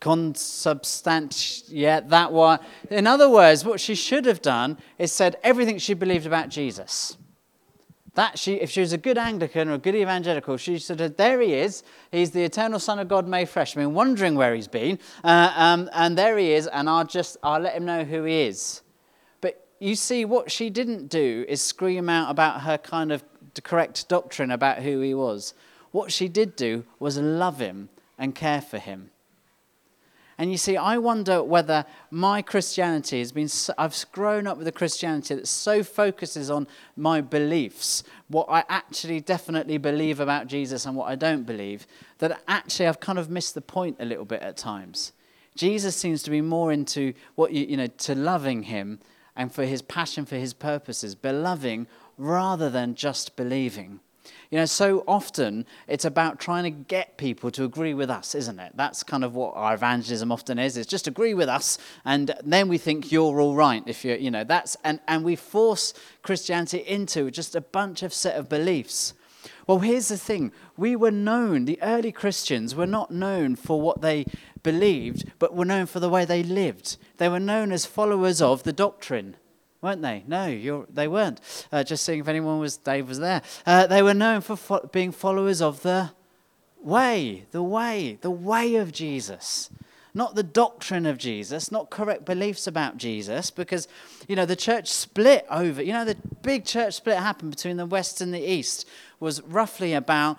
consubstantiate 0.00 1.68
yeah, 1.68 2.00
that 2.00 2.32
one. 2.32 2.60
In 2.90 3.06
other 3.06 3.28
words, 3.28 3.64
what 3.64 3.80
she 3.80 3.94
should 3.94 4.24
have 4.26 4.40
done 4.42 4.78
is 4.98 5.10
said 5.12 5.36
everything 5.42 5.78
she 5.78 5.94
believed 5.94 6.26
about 6.26 6.48
Jesus. 6.48 7.16
That 8.16 8.38
she, 8.38 8.54
if 8.54 8.70
she 8.70 8.80
was 8.80 8.94
a 8.94 8.98
good 8.98 9.18
Anglican 9.18 9.68
or 9.68 9.74
a 9.74 9.78
good 9.78 9.94
evangelical, 9.94 10.56
she 10.56 10.78
said, 10.78 10.98
There 11.18 11.40
he 11.42 11.52
is. 11.52 11.82
He's 12.10 12.30
the 12.30 12.44
eternal 12.44 12.78
Son 12.78 12.98
of 12.98 13.08
God 13.08 13.28
made 13.28 13.46
fresh. 13.46 13.76
I 13.76 13.80
mean, 13.80 13.92
wondering 13.92 14.36
where 14.36 14.54
he's 14.54 14.68
been. 14.68 14.98
Uh, 15.22 15.52
um, 15.54 15.90
and 15.92 16.16
there 16.16 16.38
he 16.38 16.52
is, 16.52 16.66
and 16.66 16.88
I'll 16.88 17.04
just 17.04 17.36
I'll 17.42 17.60
let 17.60 17.74
him 17.74 17.84
know 17.84 18.04
who 18.04 18.24
he 18.24 18.40
is. 18.42 18.80
But 19.42 19.68
you 19.80 19.94
see, 19.94 20.24
what 20.24 20.50
she 20.50 20.70
didn't 20.70 21.08
do 21.08 21.44
is 21.46 21.60
scream 21.60 22.08
out 22.08 22.30
about 22.30 22.62
her 22.62 22.78
kind 22.78 23.12
of 23.12 23.22
correct 23.62 24.08
doctrine 24.08 24.50
about 24.50 24.78
who 24.78 25.00
he 25.00 25.12
was. 25.12 25.52
What 25.90 26.10
she 26.10 26.26
did 26.26 26.56
do 26.56 26.86
was 26.98 27.18
love 27.18 27.60
him 27.60 27.90
and 28.18 28.34
care 28.34 28.62
for 28.62 28.78
him. 28.78 29.10
And 30.38 30.52
you 30.52 30.58
see, 30.58 30.76
I 30.76 30.98
wonder 30.98 31.42
whether 31.42 31.86
my 32.10 32.42
Christianity 32.42 33.20
has 33.20 33.32
been, 33.32 33.48
so, 33.48 33.72
I've 33.78 34.04
grown 34.12 34.46
up 34.46 34.58
with 34.58 34.68
a 34.68 34.72
Christianity 34.72 35.34
that 35.34 35.48
so 35.48 35.82
focuses 35.82 36.50
on 36.50 36.66
my 36.94 37.22
beliefs, 37.22 38.02
what 38.28 38.46
I 38.48 38.64
actually 38.68 39.20
definitely 39.20 39.78
believe 39.78 40.20
about 40.20 40.46
Jesus 40.46 40.86
and 40.86 40.96
what 40.96 41.08
I 41.08 41.14
don't 41.14 41.44
believe, 41.44 41.86
that 42.18 42.40
actually 42.48 42.86
I've 42.86 43.00
kind 43.00 43.18
of 43.18 43.30
missed 43.30 43.54
the 43.54 43.60
point 43.60 43.96
a 44.00 44.04
little 44.04 44.24
bit 44.24 44.42
at 44.42 44.56
times. 44.56 45.12
Jesus 45.54 45.96
seems 45.96 46.22
to 46.24 46.30
be 46.30 46.40
more 46.40 46.72
into 46.72 47.14
what 47.34 47.52
you, 47.52 47.64
you 47.66 47.76
know, 47.76 47.86
to 47.86 48.14
loving 48.14 48.64
him 48.64 49.00
and 49.36 49.52
for 49.52 49.64
his 49.64 49.82
passion 49.82 50.24
for 50.26 50.36
his 50.36 50.54
purposes, 50.54 51.14
beloving 51.14 51.86
rather 52.16 52.70
than 52.70 52.94
just 52.94 53.36
believing. 53.36 54.00
You 54.50 54.58
know, 54.58 54.64
so 54.66 55.04
often 55.08 55.66
it's 55.88 56.04
about 56.04 56.38
trying 56.38 56.64
to 56.64 56.70
get 56.70 57.16
people 57.16 57.50
to 57.52 57.64
agree 57.64 57.94
with 57.94 58.10
us, 58.10 58.34
isn't 58.34 58.60
it? 58.60 58.72
That's 58.74 59.02
kind 59.02 59.24
of 59.24 59.34
what 59.34 59.54
our 59.56 59.74
evangelism 59.74 60.30
often 60.30 60.58
is, 60.58 60.76
is 60.76 60.86
just 60.86 61.06
agree 61.06 61.34
with 61.34 61.48
us, 61.48 61.78
and 62.04 62.34
then 62.44 62.68
we 62.68 62.78
think 62.78 63.10
you're 63.10 63.40
all 63.40 63.54
right. 63.54 63.82
If 63.86 64.04
you're, 64.04 64.16
you 64.16 64.30
know, 64.30 64.44
that's, 64.44 64.76
and, 64.84 65.00
and 65.08 65.24
we 65.24 65.36
force 65.36 65.94
Christianity 66.22 66.78
into 66.78 67.30
just 67.30 67.54
a 67.54 67.60
bunch 67.60 68.02
of 68.02 68.14
set 68.14 68.36
of 68.36 68.48
beliefs. 68.48 69.14
Well, 69.66 69.80
here's 69.80 70.08
the 70.08 70.16
thing 70.16 70.52
we 70.76 70.94
were 70.94 71.10
known, 71.10 71.64
the 71.64 71.82
early 71.82 72.12
Christians 72.12 72.74
were 72.74 72.86
not 72.86 73.10
known 73.10 73.56
for 73.56 73.80
what 73.80 74.00
they 74.00 74.26
believed, 74.62 75.24
but 75.38 75.54
were 75.54 75.64
known 75.64 75.86
for 75.86 76.00
the 76.00 76.08
way 76.08 76.24
they 76.24 76.42
lived. 76.42 76.96
They 77.16 77.28
were 77.28 77.40
known 77.40 77.72
as 77.72 77.86
followers 77.86 78.40
of 78.40 78.62
the 78.62 78.72
doctrine 78.72 79.36
weren't 79.86 80.02
they? 80.02 80.24
No, 80.26 80.84
they 80.92 81.06
weren't. 81.06 81.40
Uh, 81.70 81.84
just 81.84 82.04
seeing 82.04 82.18
if 82.18 82.26
anyone 82.26 82.58
was, 82.58 82.76
Dave 82.76 83.08
was 83.08 83.20
there. 83.20 83.40
Uh, 83.64 83.86
they 83.86 84.02
were 84.02 84.14
known 84.14 84.40
for 84.40 84.56
fo- 84.56 84.90
being 84.92 85.12
followers 85.12 85.62
of 85.62 85.82
the 85.82 86.10
way, 86.82 87.46
the 87.52 87.62
way, 87.62 88.18
the 88.20 88.30
way 88.30 88.74
of 88.74 88.90
Jesus. 88.90 89.70
Not 90.12 90.34
the 90.34 90.42
doctrine 90.42 91.06
of 91.06 91.18
Jesus, 91.18 91.70
not 91.70 91.90
correct 91.90 92.24
beliefs 92.24 92.66
about 92.66 92.96
Jesus, 92.96 93.52
because, 93.52 93.86
you 94.26 94.34
know, 94.34 94.46
the 94.46 94.56
church 94.56 94.88
split 94.90 95.46
over, 95.50 95.80
you 95.80 95.92
know, 95.92 96.04
the 96.04 96.16
big 96.42 96.64
church 96.64 96.94
split 96.94 97.18
happened 97.18 97.52
between 97.52 97.76
the 97.76 97.86
West 97.86 98.20
and 98.20 98.34
the 98.34 98.40
East 98.40 98.88
was 99.20 99.40
roughly 99.42 99.92
about 99.92 100.36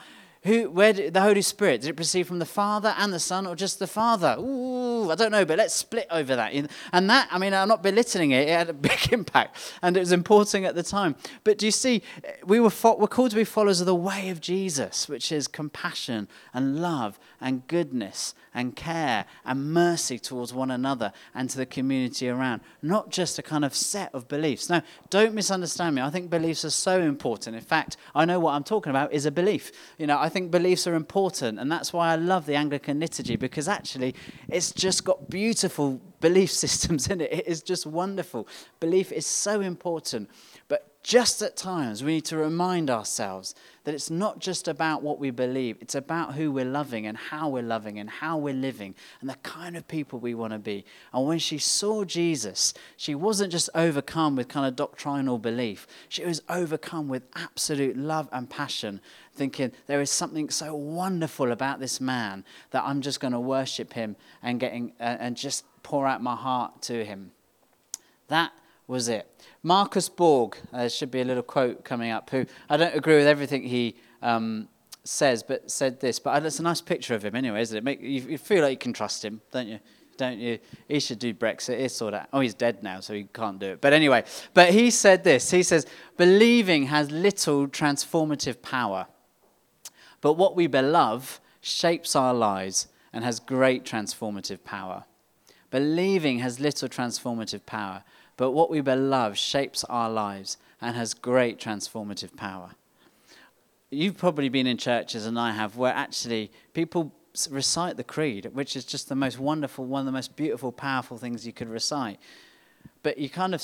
Who, 0.47 0.69
where 0.69 0.93
did 0.93 1.13
the 1.13 1.19
Holy 1.19 1.41
Spirit? 1.41 1.81
Did 1.81 1.89
it 1.89 1.95
proceed 1.97 2.23
from 2.23 2.39
the 2.39 2.45
Father 2.45 2.95
and 2.97 3.11
the 3.11 3.19
Son, 3.19 3.45
or 3.45 3.53
just 3.53 3.79
the 3.79 3.85
Father? 3.85 4.37
Ooh, 4.39 5.11
I 5.11 5.15
don't 5.15 5.31
know, 5.31 5.43
but 5.43 5.57
let's 5.57 5.73
split 5.73 6.07
over 6.09 6.37
that. 6.37 6.53
And 6.93 7.09
that, 7.09 7.27
I 7.29 7.37
mean, 7.37 7.53
I'm 7.53 7.67
not 7.67 7.83
belittling 7.83 8.31
it. 8.31 8.47
It 8.47 8.57
had 8.57 8.69
a 8.69 8.73
big 8.87 9.11
impact, 9.11 9.57
and 9.81 9.97
it 9.97 9.99
was 9.99 10.13
important 10.13 10.63
at 10.63 10.73
the 10.73 10.83
time. 10.83 11.17
But 11.43 11.57
do 11.57 11.65
you 11.65 11.71
see, 11.73 12.01
we 12.45 12.61
were 12.61 12.69
fo- 12.69 12.97
we're 12.97 13.07
called 13.07 13.31
to 13.31 13.35
be 13.35 13.43
followers 13.43 13.81
of 13.81 13.87
the 13.87 13.95
way 13.95 14.29
of 14.29 14.39
Jesus, 14.39 15.09
which 15.09 15.33
is 15.33 15.49
compassion 15.49 16.29
and 16.53 16.81
love 16.81 17.19
and 17.41 17.67
goodness 17.67 18.33
and 18.53 18.75
care 18.75 19.25
and 19.45 19.73
mercy 19.73 20.17
towards 20.17 20.53
one 20.53 20.71
another 20.71 21.11
and 21.35 21.49
to 21.49 21.57
the 21.57 21.65
community 21.65 22.29
around, 22.29 22.61
not 22.81 23.09
just 23.09 23.37
a 23.37 23.43
kind 23.43 23.65
of 23.65 23.75
set 23.75 24.09
of 24.15 24.29
beliefs. 24.29 24.69
Now, 24.69 24.81
don't 25.09 25.33
misunderstand 25.33 25.95
me. 25.95 26.01
I 26.01 26.09
think 26.09 26.29
beliefs 26.29 26.63
are 26.63 26.69
so 26.69 27.01
important. 27.01 27.55
In 27.55 27.61
fact, 27.61 27.97
I 28.15 28.23
know 28.23 28.39
what 28.39 28.53
I'm 28.53 28.63
talking 28.63 28.89
about 28.89 29.11
is 29.11 29.25
a 29.25 29.31
belief. 29.31 29.71
You 29.97 30.07
know, 30.07 30.17
I 30.17 30.29
think 30.29 30.36
beliefs 30.45 30.85
are 30.87 30.95
important, 30.95 31.59
and 31.59 31.71
that's 31.71 31.91
why 31.91 32.13
I 32.13 32.15
love 32.15 32.45
the 32.45 32.55
Anglican 32.55 32.99
liturgy 32.99 33.35
because 33.35 33.67
actually 33.67 34.13
it's 34.47 34.71
just 34.71 35.03
got 35.03 35.29
beautiful 35.29 35.99
belief 36.21 36.51
systems 36.65 37.07
in 37.07 37.21
it. 37.21 37.33
It 37.33 37.47
is 37.47 37.61
just 37.61 37.85
wonderful. 37.85 38.47
Belief 38.79 39.11
is 39.11 39.25
so 39.25 39.61
important. 39.61 40.29
But 40.67 41.03
just 41.03 41.41
at 41.41 41.57
times, 41.57 42.03
we 42.03 42.13
need 42.15 42.25
to 42.25 42.37
remind 42.37 42.89
ourselves 42.89 43.55
that 43.87 43.95
it's 43.95 44.09
not 44.09 44.39
just 44.39 44.67
about 44.67 45.01
what 45.01 45.17
we 45.17 45.29
believe, 45.29 45.77
it's 45.79 45.95
about 45.95 46.33
who 46.33 46.51
we're 46.51 46.65
loving 46.65 47.07
and 47.07 47.17
how 47.17 47.47
we're 47.47 47.63
loving 47.63 47.97
and 47.97 48.09
how 48.09 48.37
we're 48.37 48.53
living 48.53 48.93
and 49.21 49.29
the 49.29 49.37
kind 49.43 49.77
of 49.77 49.87
people 49.87 50.19
we 50.19 50.33
want 50.33 50.51
to 50.51 50.59
be. 50.59 50.83
And 51.13 51.25
when 51.25 51.39
she 51.39 51.57
saw 51.57 52.03
Jesus, 52.03 52.73
she 52.97 53.15
wasn't 53.15 53.49
just 53.53 53.69
overcome 53.73 54.35
with 54.35 54.49
kind 54.49 54.67
of 54.67 54.75
doctrinal 54.75 55.37
belief, 55.37 55.87
she 56.09 56.25
was 56.25 56.41
overcome 56.49 57.07
with 57.07 57.23
absolute 57.33 57.95
love 57.95 58.27
and 58.33 58.49
passion, 58.49 58.99
thinking, 59.33 59.71
there 59.85 60.01
is 60.01 60.11
something 60.11 60.49
so 60.49 60.75
wonderful 60.75 61.53
about 61.53 61.79
this 61.79 62.01
man 62.01 62.43
that 62.71 62.83
I'm 62.83 62.99
just 62.99 63.21
going 63.21 63.31
to 63.31 63.39
worship 63.39 63.93
him 63.93 64.17
and, 64.43 64.59
getting, 64.59 64.91
uh, 64.99 65.15
and 65.17 65.37
just 65.37 65.63
pour 65.83 66.05
out 66.05 66.21
my 66.21 66.35
heart 66.35 66.81
to 66.81 67.05
him. 67.05 67.31
That 68.27 68.51
was 68.87 69.09
it. 69.09 69.29
Marcus 69.63 70.07
Borg, 70.09 70.57
uh, 70.71 70.79
there 70.79 70.89
should 70.89 71.11
be 71.11 71.21
a 71.21 71.25
little 71.25 71.43
quote 71.43 71.83
coming 71.83 72.11
up, 72.11 72.29
who 72.29 72.45
I 72.69 72.77
don't 72.77 72.95
agree 72.95 73.17
with 73.17 73.27
everything 73.27 73.63
he 73.63 73.95
um, 74.21 74.69
says, 75.03 75.43
but 75.43 75.69
said 75.69 75.99
this. 75.99 76.19
But 76.19 76.45
it's 76.45 76.59
a 76.59 76.63
nice 76.63 76.81
picture 76.81 77.13
of 77.13 77.23
him 77.23 77.35
anyway, 77.35 77.61
isn't 77.61 77.77
it? 77.77 77.83
Make, 77.83 78.01
you, 78.01 78.21
you, 78.21 78.37
feel 78.37 78.61
like 78.61 78.71
you 78.71 78.77
can 78.77 78.93
trust 78.93 79.23
him, 79.23 79.41
don't 79.51 79.67
you? 79.67 79.79
Don't 80.17 80.39
you? 80.39 80.57
He 80.87 80.99
should 80.99 81.19
do 81.19 81.33
Brexit. 81.33 81.79
He 81.79 81.87
sort 81.89 82.13
of. 82.13 82.25
Oh, 82.33 82.39
he's 82.39 82.53
dead 82.53 82.81
now, 82.81 83.01
so 83.01 83.13
he 83.13 83.25
can't 83.25 83.59
do 83.59 83.73
it. 83.73 83.81
But 83.81 83.93
anyway, 83.93 84.23
but 84.53 84.73
he 84.73 84.89
said 84.89 85.23
this. 85.23 85.51
He 85.51 85.63
says, 85.63 85.85
believing 86.15 86.87
has 86.87 87.11
little 87.11 87.67
transformative 87.67 88.61
power, 88.61 89.07
but 90.21 90.33
what 90.33 90.55
we 90.55 90.67
believe 90.67 91.39
shapes 91.61 92.15
our 92.15 92.33
lives 92.33 92.87
and 93.13 93.23
has 93.23 93.39
great 93.39 93.83
transformative 93.83 94.63
power. 94.63 95.05
Believing 95.69 96.39
has 96.39 96.59
little 96.59 96.87
transformative 96.87 97.65
power, 97.65 98.03
but 98.37 98.51
what 98.51 98.69
we 98.69 98.81
believe 98.81 99.37
shapes 99.37 99.83
our 99.85 100.09
lives 100.09 100.57
and 100.81 100.95
has 100.95 101.13
great 101.13 101.59
transformative 101.59 102.35
power. 102.35 102.71
You've 103.89 104.17
probably 104.17 104.49
been 104.49 104.67
in 104.67 104.77
churches, 104.77 105.25
and 105.25 105.39
I 105.39 105.51
have, 105.51 105.77
where 105.77 105.93
actually 105.93 106.51
people 106.73 107.13
recite 107.49 107.97
the 107.97 108.03
creed, 108.03 108.49
which 108.53 108.75
is 108.75 108.85
just 108.85 109.09
the 109.09 109.15
most 109.15 109.39
wonderful, 109.39 109.85
one 109.85 110.01
of 110.01 110.05
the 110.05 110.11
most 110.11 110.35
beautiful, 110.35 110.71
powerful 110.71 111.17
things 111.17 111.45
you 111.45 111.53
could 111.53 111.69
recite. 111.69 112.19
But 113.03 113.17
you 113.17 113.29
kind 113.29 113.53
of 113.53 113.63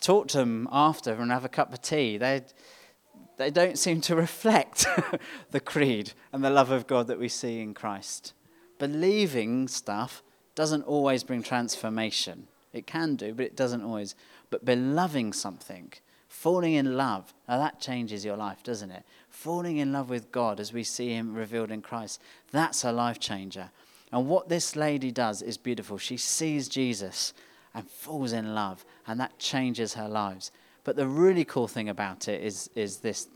talk 0.00 0.28
to 0.28 0.38
them 0.38 0.68
after 0.70 1.12
and 1.12 1.30
have 1.30 1.44
a 1.44 1.48
cup 1.48 1.72
of 1.72 1.80
tea. 1.80 2.18
They, 2.18 2.42
they 3.36 3.50
don't 3.50 3.78
seem 3.78 4.00
to 4.02 4.16
reflect 4.16 4.86
the 5.50 5.60
creed 5.60 6.12
and 6.32 6.44
the 6.44 6.50
love 6.50 6.70
of 6.70 6.86
God 6.86 7.06
that 7.06 7.18
we 7.18 7.28
see 7.28 7.60
in 7.60 7.74
Christ. 7.74 8.34
Believing 8.78 9.68
stuff 9.68 10.22
doesn't 10.60 10.82
always 10.82 11.24
bring 11.24 11.42
transformation. 11.42 12.46
It 12.74 12.86
can 12.86 13.16
do, 13.16 13.32
but 13.32 13.46
it 13.46 13.56
doesn't 13.56 13.82
always. 13.82 14.14
But 14.50 14.62
beloving 14.62 15.32
something, 15.32 15.90
falling 16.28 16.74
in 16.74 16.98
love, 16.98 17.32
now 17.48 17.56
that 17.56 17.80
changes 17.80 18.26
your 18.26 18.36
life, 18.36 18.62
doesn't 18.62 18.90
it? 18.90 19.04
Falling 19.30 19.78
in 19.78 19.90
love 19.90 20.10
with 20.10 20.30
God 20.30 20.60
as 20.60 20.70
we 20.70 20.84
see 20.84 21.14
Him 21.14 21.32
revealed 21.32 21.70
in 21.70 21.80
Christ, 21.80 22.20
that's 22.52 22.84
a 22.84 22.92
life 22.92 23.18
changer. 23.18 23.70
And 24.12 24.28
what 24.28 24.50
this 24.50 24.76
lady 24.76 25.10
does 25.10 25.40
is 25.40 25.56
beautiful. 25.56 25.96
She 25.96 26.18
sees 26.18 26.68
Jesus 26.68 27.32
and 27.72 27.88
falls 27.88 28.34
in 28.34 28.54
love, 28.54 28.84
and 29.06 29.18
that 29.18 29.38
changes 29.38 29.94
her 29.94 30.10
lives. 30.10 30.52
But 30.84 30.94
the 30.94 31.08
really 31.08 31.46
cool 31.46 31.68
thing 31.68 31.88
about 31.88 32.28
it 32.28 32.42
is, 32.42 32.68
is 32.74 32.98
this 32.98 33.28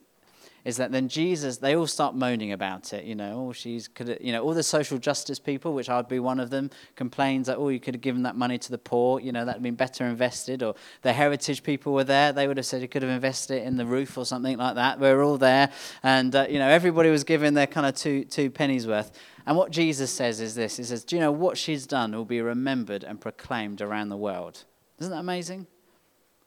is 0.64 0.78
that 0.78 0.92
then 0.92 1.08
Jesus, 1.08 1.58
they 1.58 1.76
all 1.76 1.86
start 1.86 2.14
moaning 2.14 2.52
about 2.52 2.92
it. 2.92 3.04
You 3.04 3.14
know, 3.14 3.48
oh, 3.48 3.52
she's 3.52 3.86
could, 3.86 4.18
you 4.20 4.32
know, 4.32 4.42
all 4.42 4.54
the 4.54 4.62
social 4.62 4.98
justice 4.98 5.38
people, 5.38 5.74
which 5.74 5.90
I'd 5.90 6.08
be 6.08 6.18
one 6.18 6.40
of 6.40 6.50
them, 6.50 6.70
complains 6.96 7.46
that 7.48 7.58
oh, 7.58 7.68
you 7.68 7.80
could 7.80 7.94
have 7.94 8.00
given 8.00 8.22
that 8.22 8.36
money 8.36 8.58
to 8.58 8.70
the 8.70 8.78
poor. 8.78 9.20
You 9.20 9.32
know, 9.32 9.44
that'd 9.44 9.62
been 9.62 9.74
better 9.74 10.06
invested. 10.06 10.62
Or 10.62 10.74
the 11.02 11.12
heritage 11.12 11.62
people 11.62 11.92
were 11.92 12.04
there; 12.04 12.32
they 12.32 12.48
would 12.48 12.56
have 12.56 12.66
said 12.66 12.80
you 12.80 12.88
could 12.88 13.02
have 13.02 13.10
invested 13.10 13.58
it 13.58 13.66
in 13.66 13.76
the 13.76 13.86
roof 13.86 14.16
or 14.16 14.24
something 14.24 14.56
like 14.56 14.76
that. 14.76 14.98
We 14.98 15.08
are 15.08 15.22
all 15.22 15.38
there, 15.38 15.70
and 16.02 16.34
uh, 16.34 16.46
you 16.48 16.58
know, 16.58 16.68
everybody 16.68 17.10
was 17.10 17.24
given 17.24 17.54
their 17.54 17.66
kind 17.66 17.86
of 17.86 17.94
two 17.94 18.24
two 18.24 18.50
pennies 18.50 18.86
worth. 18.86 19.12
And 19.46 19.58
what 19.58 19.70
Jesus 19.70 20.10
says 20.10 20.40
is 20.40 20.54
this: 20.54 20.78
He 20.78 20.84
says, 20.84 21.04
"Do 21.04 21.16
you 21.16 21.20
know 21.20 21.32
what 21.32 21.58
she's 21.58 21.86
done 21.86 22.12
will 22.12 22.24
be 22.24 22.40
remembered 22.40 23.04
and 23.04 23.20
proclaimed 23.20 23.82
around 23.82 24.08
the 24.08 24.16
world." 24.16 24.64
Isn't 24.98 25.12
that 25.12 25.18
amazing? 25.18 25.66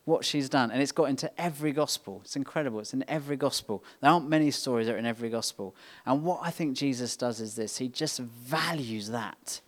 What 0.07 0.23
she's 0.23 0.47
done. 0.47 0.71
And 0.71 0.81
it's 0.81 0.93
got 0.93 1.09
into 1.09 1.29
every 1.39 1.73
gospel. 1.73 2.21
It's 2.23 2.37
incredible. 2.37 2.79
It's 2.79 2.93
in 2.93 3.03
every 3.09 3.35
gospel. 3.35 3.83
There 3.99 4.09
aren't 4.09 4.29
many 4.29 4.51
stories 4.51 4.87
that 4.87 4.95
are 4.95 4.97
in 4.97 5.05
every 5.05 5.29
gospel. 5.29 5.75
And 6.05 6.23
what 6.23 6.39
I 6.41 6.49
think 6.49 6.77
Jesus 6.77 7.17
does 7.17 7.41
is 7.41 7.55
this 7.55 7.77
he 7.77 7.89
just 7.89 8.19
values 8.19 9.09
that. 9.09 9.59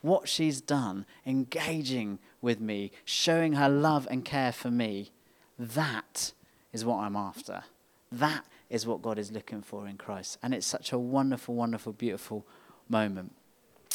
What 0.00 0.28
she's 0.28 0.60
done, 0.60 1.06
engaging 1.24 2.18
with 2.42 2.60
me, 2.60 2.90
showing 3.04 3.52
her 3.52 3.68
love 3.68 4.08
and 4.10 4.24
care 4.24 4.50
for 4.50 4.72
me, 4.72 5.12
that 5.56 6.32
is 6.72 6.84
what 6.84 6.98
I'm 6.98 7.14
after. 7.14 7.62
That 8.10 8.44
is 8.68 8.88
what 8.88 9.02
God 9.02 9.20
is 9.20 9.30
looking 9.30 9.62
for 9.62 9.86
in 9.86 9.98
Christ. 9.98 10.38
And 10.42 10.52
it's 10.52 10.66
such 10.66 10.90
a 10.90 10.98
wonderful, 10.98 11.54
wonderful, 11.54 11.92
beautiful 11.92 12.44
moment. 12.88 13.32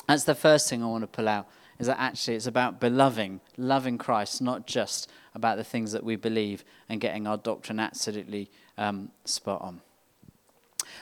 That's 0.07 0.23
the 0.23 0.35
first 0.35 0.69
thing 0.69 0.81
I 0.81 0.87
want 0.87 1.03
to 1.03 1.07
pull 1.07 1.27
out 1.27 1.49
is 1.81 1.87
that 1.87 1.99
actually 1.99 2.35
it's 2.35 2.47
about 2.47 2.79
beloving, 2.79 3.41
loving 3.57 3.97
Christ, 3.97 4.41
not 4.41 4.67
just 4.67 5.11
about 5.33 5.57
the 5.57 5.63
things 5.63 5.91
that 5.91 6.03
we 6.03 6.15
believe 6.15 6.63
and 6.87 7.01
getting 7.01 7.25
our 7.25 7.37
doctrine 7.37 7.79
absolutely 7.79 8.51
um, 8.77 9.09
spot 9.25 9.61
on. 9.61 9.81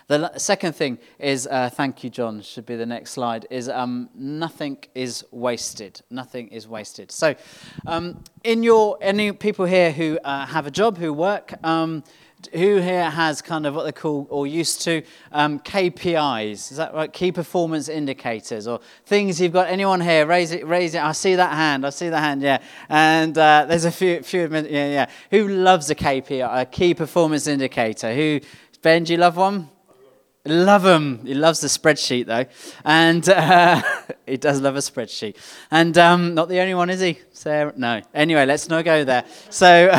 The 0.10 0.40
second 0.40 0.74
thing 0.74 0.98
is, 1.20 1.46
uh, 1.46 1.70
thank 1.70 2.04
you, 2.04 2.10
John, 2.10 2.42
should 2.42 2.66
be 2.66 2.76
the 2.76 2.86
next 2.88 3.12
slide, 3.12 3.46
is 3.52 3.70
um, 3.70 4.10
nothing 4.16 4.80
is 4.96 5.24
wasted. 5.30 6.02
Nothing 6.10 6.48
is 6.48 6.68
wasted. 6.68 7.12
So, 7.12 7.36
um, 7.86 8.24
in 8.44 8.64
your, 8.64 8.98
any 9.02 9.32
people 9.34 9.66
here 9.66 9.92
who 9.92 10.18
uh, 10.24 10.48
have 10.48 10.66
a 10.66 10.72
job, 10.72 10.98
who 10.98 11.14
work, 11.14 11.54
um, 11.64 12.04
who 12.54 12.78
here 12.78 13.08
has 13.08 13.44
kind 13.44 13.68
of 13.68 13.76
what 13.76 13.84
they 13.84 13.92
call 13.92 14.26
or 14.32 14.48
used 14.48 14.82
to 14.82 15.04
um, 15.32 15.60
KPIs? 15.60 16.72
Is 16.72 16.78
that 16.78 16.92
right? 16.96 17.14
Key 17.14 17.32
performance 17.32 17.88
indicators 17.88 18.66
or 18.66 18.80
things 19.06 19.40
you've 19.40 19.54
got? 19.54 19.68
Anyone 19.68 20.02
here? 20.02 20.26
Raise 20.26 20.52
it. 20.54 20.66
Raise 20.66 20.96
it. 20.96 21.04
I 21.04 21.12
see 21.12 21.36
that 21.36 21.54
hand. 21.54 21.86
I 21.86 21.92
see 21.92 22.10
that 22.10 22.20
hand. 22.20 22.42
Yeah. 22.42 22.58
And 22.90 23.38
uh, 23.38 23.66
there's 23.68 23.86
a 23.86 23.92
few. 23.92 24.24
Few. 24.24 24.48
Yeah. 24.50 24.88
Yeah. 24.88 25.06
Who 25.30 25.50
loves 25.50 25.92
a 25.92 25.96
KPI? 25.96 26.62
A 26.62 26.66
key 26.66 26.96
performance 26.96 27.46
indicator? 27.46 28.12
Who? 28.16 28.40
Ben, 28.82 29.04
do 29.04 29.14
you 29.14 29.20
love 29.20 29.38
one? 29.38 29.70
Love 30.46 30.86
him. 30.86 31.26
He 31.26 31.34
loves 31.34 31.60
the 31.60 31.68
spreadsheet, 31.68 32.26
though. 32.26 32.46
And 32.86 33.28
uh, 33.28 33.82
he 34.26 34.38
does 34.38 34.62
love 34.62 34.78
a 34.78 34.80
spreadsheet. 34.80 35.36
And 35.70 35.98
um, 35.98 36.34
not 36.34 36.48
the 36.48 36.60
only 36.62 36.74
one, 36.74 36.90
is 36.90 37.02
he? 37.02 37.20
Sarah? 37.34 37.74
No. 37.76 38.02
Anyway, 38.14 38.46
let's 38.46 38.70
not 38.70 38.86
go 38.86 39.04
there. 39.04 39.26
So, 39.50 39.90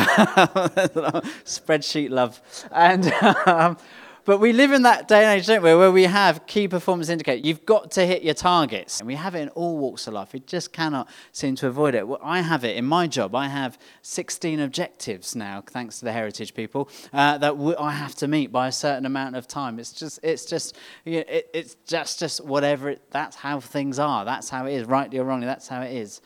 spreadsheet 1.45 2.09
love. 2.09 2.41
And 2.71 3.13
um, 3.45 3.77
but 4.23 4.39
we 4.39 4.53
live 4.53 4.71
in 4.71 4.83
that 4.83 5.07
day 5.07 5.23
and 5.23 5.39
age, 5.39 5.47
don't 5.47 5.63
we, 5.63 5.73
where 5.75 5.91
we 5.91 6.03
have 6.03 6.45
key 6.45 6.67
performance 6.67 7.09
indicators. 7.09 7.45
You've 7.45 7.65
got 7.65 7.91
to 7.91 8.05
hit 8.05 8.23
your 8.23 8.33
targets. 8.33 8.99
And 8.99 9.07
we 9.07 9.15
have 9.15 9.35
it 9.35 9.41
in 9.41 9.49
all 9.49 9.77
walks 9.77 10.07
of 10.07 10.13
life. 10.13 10.33
We 10.33 10.41
just 10.41 10.71
cannot 10.73 11.09
seem 11.31 11.55
to 11.55 11.67
avoid 11.67 11.95
it. 11.95 12.07
Well, 12.07 12.19
I 12.23 12.41
have 12.41 12.63
it 12.63 12.75
in 12.75 12.85
my 12.85 13.07
job. 13.07 13.33
I 13.35 13.47
have 13.47 13.77
16 14.01 14.59
objectives 14.59 15.35
now, 15.35 15.63
thanks 15.65 15.99
to 15.99 16.05
the 16.05 16.11
heritage 16.11 16.53
people, 16.53 16.89
uh, 17.13 17.37
that 17.39 17.75
I 17.79 17.91
have 17.91 18.15
to 18.15 18.27
meet 18.27 18.51
by 18.51 18.67
a 18.67 18.71
certain 18.71 19.05
amount 19.05 19.35
of 19.35 19.47
time. 19.47 19.79
It's 19.79 19.93
just, 19.93 20.19
it's 20.23 20.45
just, 20.45 20.77
you 21.05 21.17
know, 21.19 21.25
it, 21.27 21.49
it's 21.53 21.75
just, 21.85 22.19
just 22.19 22.45
whatever. 22.45 22.91
It, 22.91 23.01
that's 23.11 23.35
how 23.35 23.59
things 23.59 23.99
are. 23.99 24.25
That's 24.25 24.49
how 24.49 24.65
it 24.65 24.73
is, 24.73 24.85
rightly 24.85 25.19
or 25.19 25.23
wrongly. 25.23 25.47
That's 25.47 25.67
how 25.67 25.81
it 25.81 25.93
is. 25.93 26.21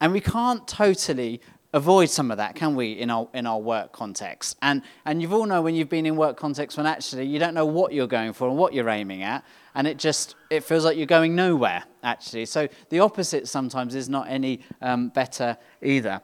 And 0.00 0.12
we 0.12 0.20
can't 0.20 0.66
totally 0.68 1.40
avoid 1.76 2.08
some 2.08 2.30
of 2.30 2.38
that, 2.38 2.54
can 2.54 2.74
we, 2.74 2.92
in 2.92 3.10
our, 3.10 3.28
in 3.34 3.46
our 3.46 3.58
work 3.58 3.92
context? 3.92 4.56
And, 4.62 4.82
and 5.04 5.20
you've 5.20 5.34
all 5.34 5.44
know 5.44 5.60
when 5.60 5.74
you've 5.74 5.90
been 5.90 6.06
in 6.06 6.16
work 6.16 6.36
context 6.38 6.78
when 6.78 6.86
actually 6.86 7.26
you 7.26 7.38
don't 7.38 7.52
know 7.52 7.66
what 7.66 7.92
you're 7.92 8.06
going 8.06 8.32
for 8.32 8.48
and 8.48 8.56
what 8.56 8.72
you're 8.72 8.88
aiming 8.88 9.22
at, 9.22 9.44
and 9.74 9.86
it 9.86 9.98
just 9.98 10.36
it 10.48 10.64
feels 10.64 10.84
like 10.86 10.96
you're 10.96 11.06
going 11.06 11.34
nowhere, 11.36 11.84
actually. 12.02 12.46
So 12.46 12.66
the 12.88 13.00
opposite 13.00 13.46
sometimes 13.46 13.94
is 13.94 14.08
not 14.08 14.26
any 14.28 14.60
um, 14.80 15.10
better 15.10 15.58
either. 15.82 16.22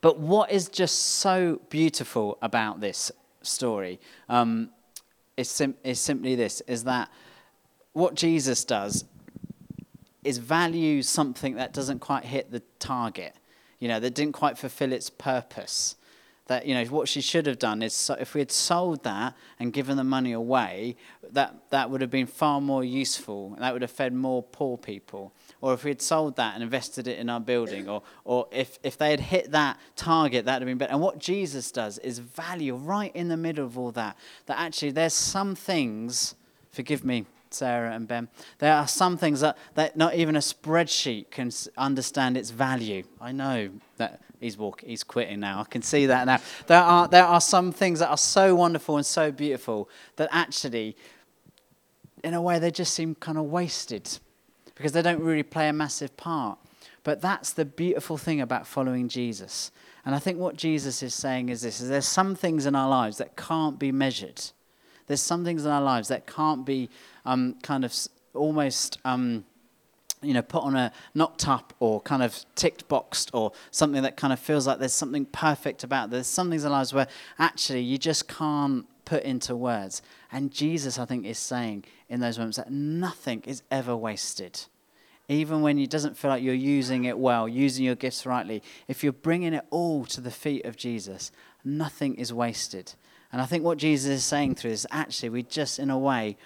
But 0.00 0.20
what 0.20 0.52
is 0.52 0.68
just 0.68 0.96
so 1.16 1.60
beautiful 1.68 2.38
about 2.40 2.80
this 2.80 3.10
story 3.42 4.00
um, 4.28 4.70
is, 5.36 5.50
sim- 5.50 5.76
is 5.82 5.98
simply 5.98 6.36
this 6.36 6.60
is 6.62 6.84
that 6.84 7.08
what 7.94 8.14
Jesus 8.14 8.64
does 8.64 9.04
is 10.22 10.38
value 10.38 11.02
something 11.02 11.56
that 11.56 11.72
doesn't 11.72 11.98
quite 11.98 12.24
hit 12.24 12.52
the 12.52 12.62
target, 12.78 13.34
you 13.82 13.88
know, 13.88 13.98
that 13.98 14.14
didn't 14.14 14.34
quite 14.34 14.56
fulfill 14.56 14.92
its 14.92 15.10
purpose. 15.10 15.96
That, 16.46 16.66
you 16.66 16.74
know, 16.74 16.84
what 16.84 17.08
she 17.08 17.20
should 17.20 17.46
have 17.46 17.58
done 17.58 17.82
is 17.82 17.92
so 17.92 18.14
if 18.14 18.32
we 18.32 18.40
had 18.40 18.52
sold 18.52 19.02
that 19.02 19.34
and 19.58 19.72
given 19.72 19.96
the 19.96 20.04
money 20.04 20.30
away, 20.30 20.94
that, 21.32 21.56
that 21.70 21.90
would 21.90 22.00
have 22.00 22.10
been 22.10 22.28
far 22.28 22.60
more 22.60 22.84
useful. 22.84 23.56
That 23.58 23.72
would 23.72 23.82
have 23.82 23.90
fed 23.90 24.14
more 24.14 24.40
poor 24.40 24.78
people. 24.78 25.32
Or 25.60 25.74
if 25.74 25.82
we 25.82 25.90
had 25.90 26.00
sold 26.00 26.36
that 26.36 26.54
and 26.54 26.62
invested 26.62 27.08
it 27.08 27.18
in 27.18 27.28
our 27.28 27.40
building, 27.40 27.88
or, 27.88 28.04
or 28.24 28.46
if, 28.52 28.78
if 28.84 28.96
they 28.96 29.10
had 29.10 29.18
hit 29.18 29.50
that 29.50 29.80
target, 29.96 30.44
that 30.44 30.60
would 30.60 30.62
have 30.62 30.68
been 30.68 30.78
better. 30.78 30.92
And 30.92 31.00
what 31.00 31.18
Jesus 31.18 31.72
does 31.72 31.98
is 31.98 32.20
value 32.20 32.76
right 32.76 33.10
in 33.16 33.30
the 33.30 33.36
middle 33.36 33.66
of 33.66 33.76
all 33.76 33.90
that, 33.92 34.16
that 34.46 34.60
actually 34.60 34.92
there's 34.92 35.12
some 35.12 35.56
things, 35.56 36.36
forgive 36.70 37.04
me, 37.04 37.26
Sarah 37.54 37.92
and 37.92 38.06
Ben. 38.08 38.28
There 38.58 38.72
are 38.72 38.88
some 38.88 39.16
things 39.16 39.40
that, 39.40 39.56
that 39.74 39.96
not 39.96 40.14
even 40.14 40.36
a 40.36 40.40
spreadsheet 40.40 41.30
can 41.30 41.50
understand 41.76 42.36
its 42.36 42.50
value. 42.50 43.04
I 43.20 43.32
know 43.32 43.70
that 43.96 44.20
he's 44.40 44.56
walking, 44.58 44.88
he's 44.88 45.04
quitting 45.04 45.40
now. 45.40 45.60
I 45.60 45.64
can 45.64 45.82
see 45.82 46.06
that 46.06 46.26
now. 46.26 46.38
There 46.66 46.80
are, 46.80 47.08
there 47.08 47.24
are 47.24 47.40
some 47.40 47.72
things 47.72 47.98
that 48.00 48.10
are 48.10 48.16
so 48.16 48.54
wonderful 48.54 48.96
and 48.96 49.06
so 49.06 49.30
beautiful 49.30 49.88
that 50.16 50.28
actually, 50.32 50.96
in 52.22 52.34
a 52.34 52.42
way, 52.42 52.58
they 52.58 52.70
just 52.70 52.94
seem 52.94 53.14
kind 53.14 53.38
of 53.38 53.44
wasted 53.44 54.18
because 54.74 54.92
they 54.92 55.02
don't 55.02 55.20
really 55.20 55.42
play 55.42 55.68
a 55.68 55.72
massive 55.72 56.16
part. 56.16 56.58
But 57.04 57.20
that's 57.20 57.52
the 57.52 57.64
beautiful 57.64 58.16
thing 58.16 58.40
about 58.40 58.66
following 58.66 59.08
Jesus. 59.08 59.72
And 60.04 60.14
I 60.14 60.18
think 60.18 60.38
what 60.38 60.56
Jesus 60.56 61.02
is 61.02 61.14
saying 61.14 61.48
is 61.48 61.62
this 61.62 61.80
is 61.80 61.88
there's 61.88 62.08
some 62.08 62.34
things 62.34 62.66
in 62.66 62.74
our 62.74 62.88
lives 62.88 63.18
that 63.18 63.36
can't 63.36 63.78
be 63.78 63.92
measured. 63.92 64.40
There's 65.06 65.20
some 65.20 65.44
things 65.44 65.64
in 65.64 65.70
our 65.70 65.82
lives 65.82 66.08
that 66.08 66.26
can't 66.26 66.64
be 66.64 66.88
um, 67.24 67.56
kind 67.62 67.84
of 67.84 67.94
almost. 68.34 68.98
Um, 69.04 69.44
you 70.24 70.34
know, 70.34 70.42
put 70.42 70.62
on 70.62 70.76
a 70.76 70.92
knocked 71.14 71.48
up 71.48 71.74
or 71.80 72.00
kind 72.00 72.22
of 72.22 72.44
ticked 72.54 72.86
boxed 72.86 73.30
or 73.34 73.50
something 73.72 74.02
that 74.04 74.16
kind 74.16 74.32
of 74.32 74.38
feels 74.38 74.68
like 74.68 74.78
there's 74.78 74.92
something 74.92 75.24
perfect 75.26 75.82
about. 75.82 76.10
There's 76.10 76.28
some 76.28 76.48
things 76.48 76.64
in 76.64 76.70
our 76.70 76.78
lives 76.78 76.94
where 76.94 77.08
actually 77.40 77.80
you 77.80 77.98
just 77.98 78.28
can't 78.28 78.86
put 79.04 79.24
into 79.24 79.56
words. 79.56 80.00
And 80.30 80.52
Jesus, 80.52 80.98
I 80.98 81.04
think, 81.04 81.26
is 81.26 81.38
saying 81.38 81.84
in 82.08 82.20
those 82.20 82.38
moments 82.38 82.56
that 82.56 82.70
nothing 82.70 83.42
is 83.46 83.62
ever 83.70 83.96
wasted. 83.96 84.64
Even 85.28 85.62
when 85.62 85.78
it 85.78 85.90
doesn't 85.90 86.16
feel 86.16 86.30
like 86.30 86.42
you're 86.42 86.54
using 86.54 87.04
it 87.04 87.18
well, 87.18 87.48
using 87.48 87.84
your 87.84 87.94
gifts 87.94 88.26
rightly, 88.26 88.62
if 88.88 89.02
you're 89.02 89.12
bringing 89.12 89.54
it 89.54 89.64
all 89.70 90.04
to 90.06 90.20
the 90.20 90.30
feet 90.30 90.64
of 90.64 90.76
Jesus, 90.76 91.30
nothing 91.64 92.14
is 92.16 92.32
wasted. 92.32 92.94
And 93.32 93.40
I 93.40 93.46
think 93.46 93.64
what 93.64 93.78
Jesus 93.78 94.10
is 94.10 94.24
saying 94.24 94.56
through 94.56 94.70
this, 94.70 94.86
actually, 94.90 95.30
we 95.30 95.42
just, 95.42 95.78
in 95.78 95.90
a 95.90 95.98
way, 95.98 96.36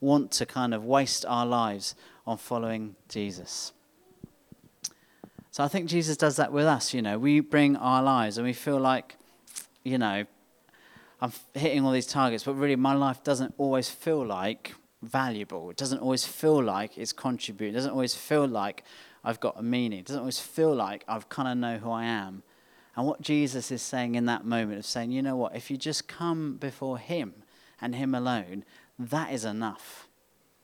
want 0.00 0.30
to 0.30 0.46
kind 0.46 0.72
of 0.72 0.84
waste 0.84 1.26
our 1.26 1.44
lives 1.44 1.96
on 2.26 2.38
following 2.38 2.94
Jesus. 3.08 3.72
So 5.50 5.64
I 5.64 5.68
think 5.68 5.88
Jesus 5.88 6.16
does 6.16 6.36
that 6.36 6.52
with 6.52 6.66
us. 6.66 6.94
You 6.94 7.02
know, 7.02 7.18
we 7.18 7.40
bring 7.40 7.74
our 7.76 8.02
lives 8.02 8.38
and 8.38 8.46
we 8.46 8.52
feel 8.52 8.78
like, 8.78 9.16
you 9.82 9.98
know, 9.98 10.24
I'm 11.20 11.32
hitting 11.54 11.84
all 11.84 11.90
these 11.90 12.06
targets, 12.06 12.44
but 12.44 12.54
really 12.54 12.76
my 12.76 12.94
life 12.94 13.24
doesn't 13.24 13.54
always 13.58 13.88
feel 13.88 14.24
like 14.24 14.74
valuable. 15.02 15.70
It 15.70 15.76
doesn't 15.76 15.98
always 15.98 16.24
feel 16.24 16.62
like 16.62 16.96
it's 16.96 17.12
contributing. 17.12 17.74
It 17.74 17.78
doesn't 17.78 17.90
always 17.90 18.14
feel 18.14 18.46
like 18.46 18.84
I've 19.24 19.40
got 19.40 19.58
a 19.58 19.62
meaning. 19.62 19.98
It 19.98 20.06
doesn't 20.06 20.20
always 20.20 20.38
feel 20.38 20.72
like 20.72 21.04
I've 21.08 21.28
kind 21.28 21.48
of 21.48 21.58
know 21.58 21.78
who 21.78 21.90
I 21.90 22.04
am. 22.04 22.44
And 22.98 23.06
what 23.06 23.22
Jesus 23.22 23.70
is 23.70 23.80
saying 23.80 24.16
in 24.16 24.26
that 24.26 24.44
moment 24.44 24.80
of 24.80 24.84
saying, 24.84 25.12
you 25.12 25.22
know 25.22 25.36
what, 25.36 25.54
if 25.54 25.70
you 25.70 25.76
just 25.76 26.08
come 26.08 26.56
before 26.56 26.98
Him 26.98 27.32
and 27.80 27.94
Him 27.94 28.12
alone, 28.12 28.64
that 28.98 29.32
is 29.32 29.44
enough. 29.44 30.08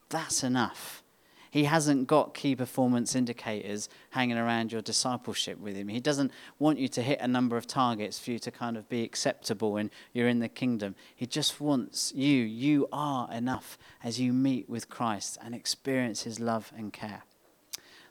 That's 0.09 0.43
enough. 0.43 1.05
He 1.53 1.63
hasn't 1.63 2.09
got 2.09 2.35
key 2.35 2.57
performance 2.57 3.15
indicators 3.15 3.89
hanging 4.11 4.37
around 4.37 4.73
your 4.73 4.83
discipleship 4.83 5.61
with 5.61 5.77
him. 5.77 5.87
He 5.87 6.01
doesn't 6.01 6.33
want 6.59 6.81
you 6.81 6.89
to 6.89 7.03
hit 7.03 7.21
a 7.21 7.29
number 7.29 7.57
of 7.57 7.69
targets 7.69 8.19
for 8.19 8.33
you 8.33 8.41
to 8.41 8.51
kind 8.51 8.77
of 8.77 8.89
be 8.89 9.05
acceptable 9.05 9.77
and 9.77 9.89
you're 10.13 10.27
in 10.27 10.41
the 10.41 10.49
kingdom. 10.49 10.97
He 11.15 11.27
just 11.27 11.61
wants 11.61 12.13
you. 12.17 12.43
You 12.43 12.89
are 12.93 13.33
enough 13.33 13.79
as 14.03 14.19
you 14.19 14.33
meet 14.33 14.69
with 14.69 14.89
Christ 14.89 15.39
and 15.41 15.55
experience 15.55 16.25
his 16.25 16.41
love 16.41 16.73
and 16.77 16.93
care. 16.93 17.23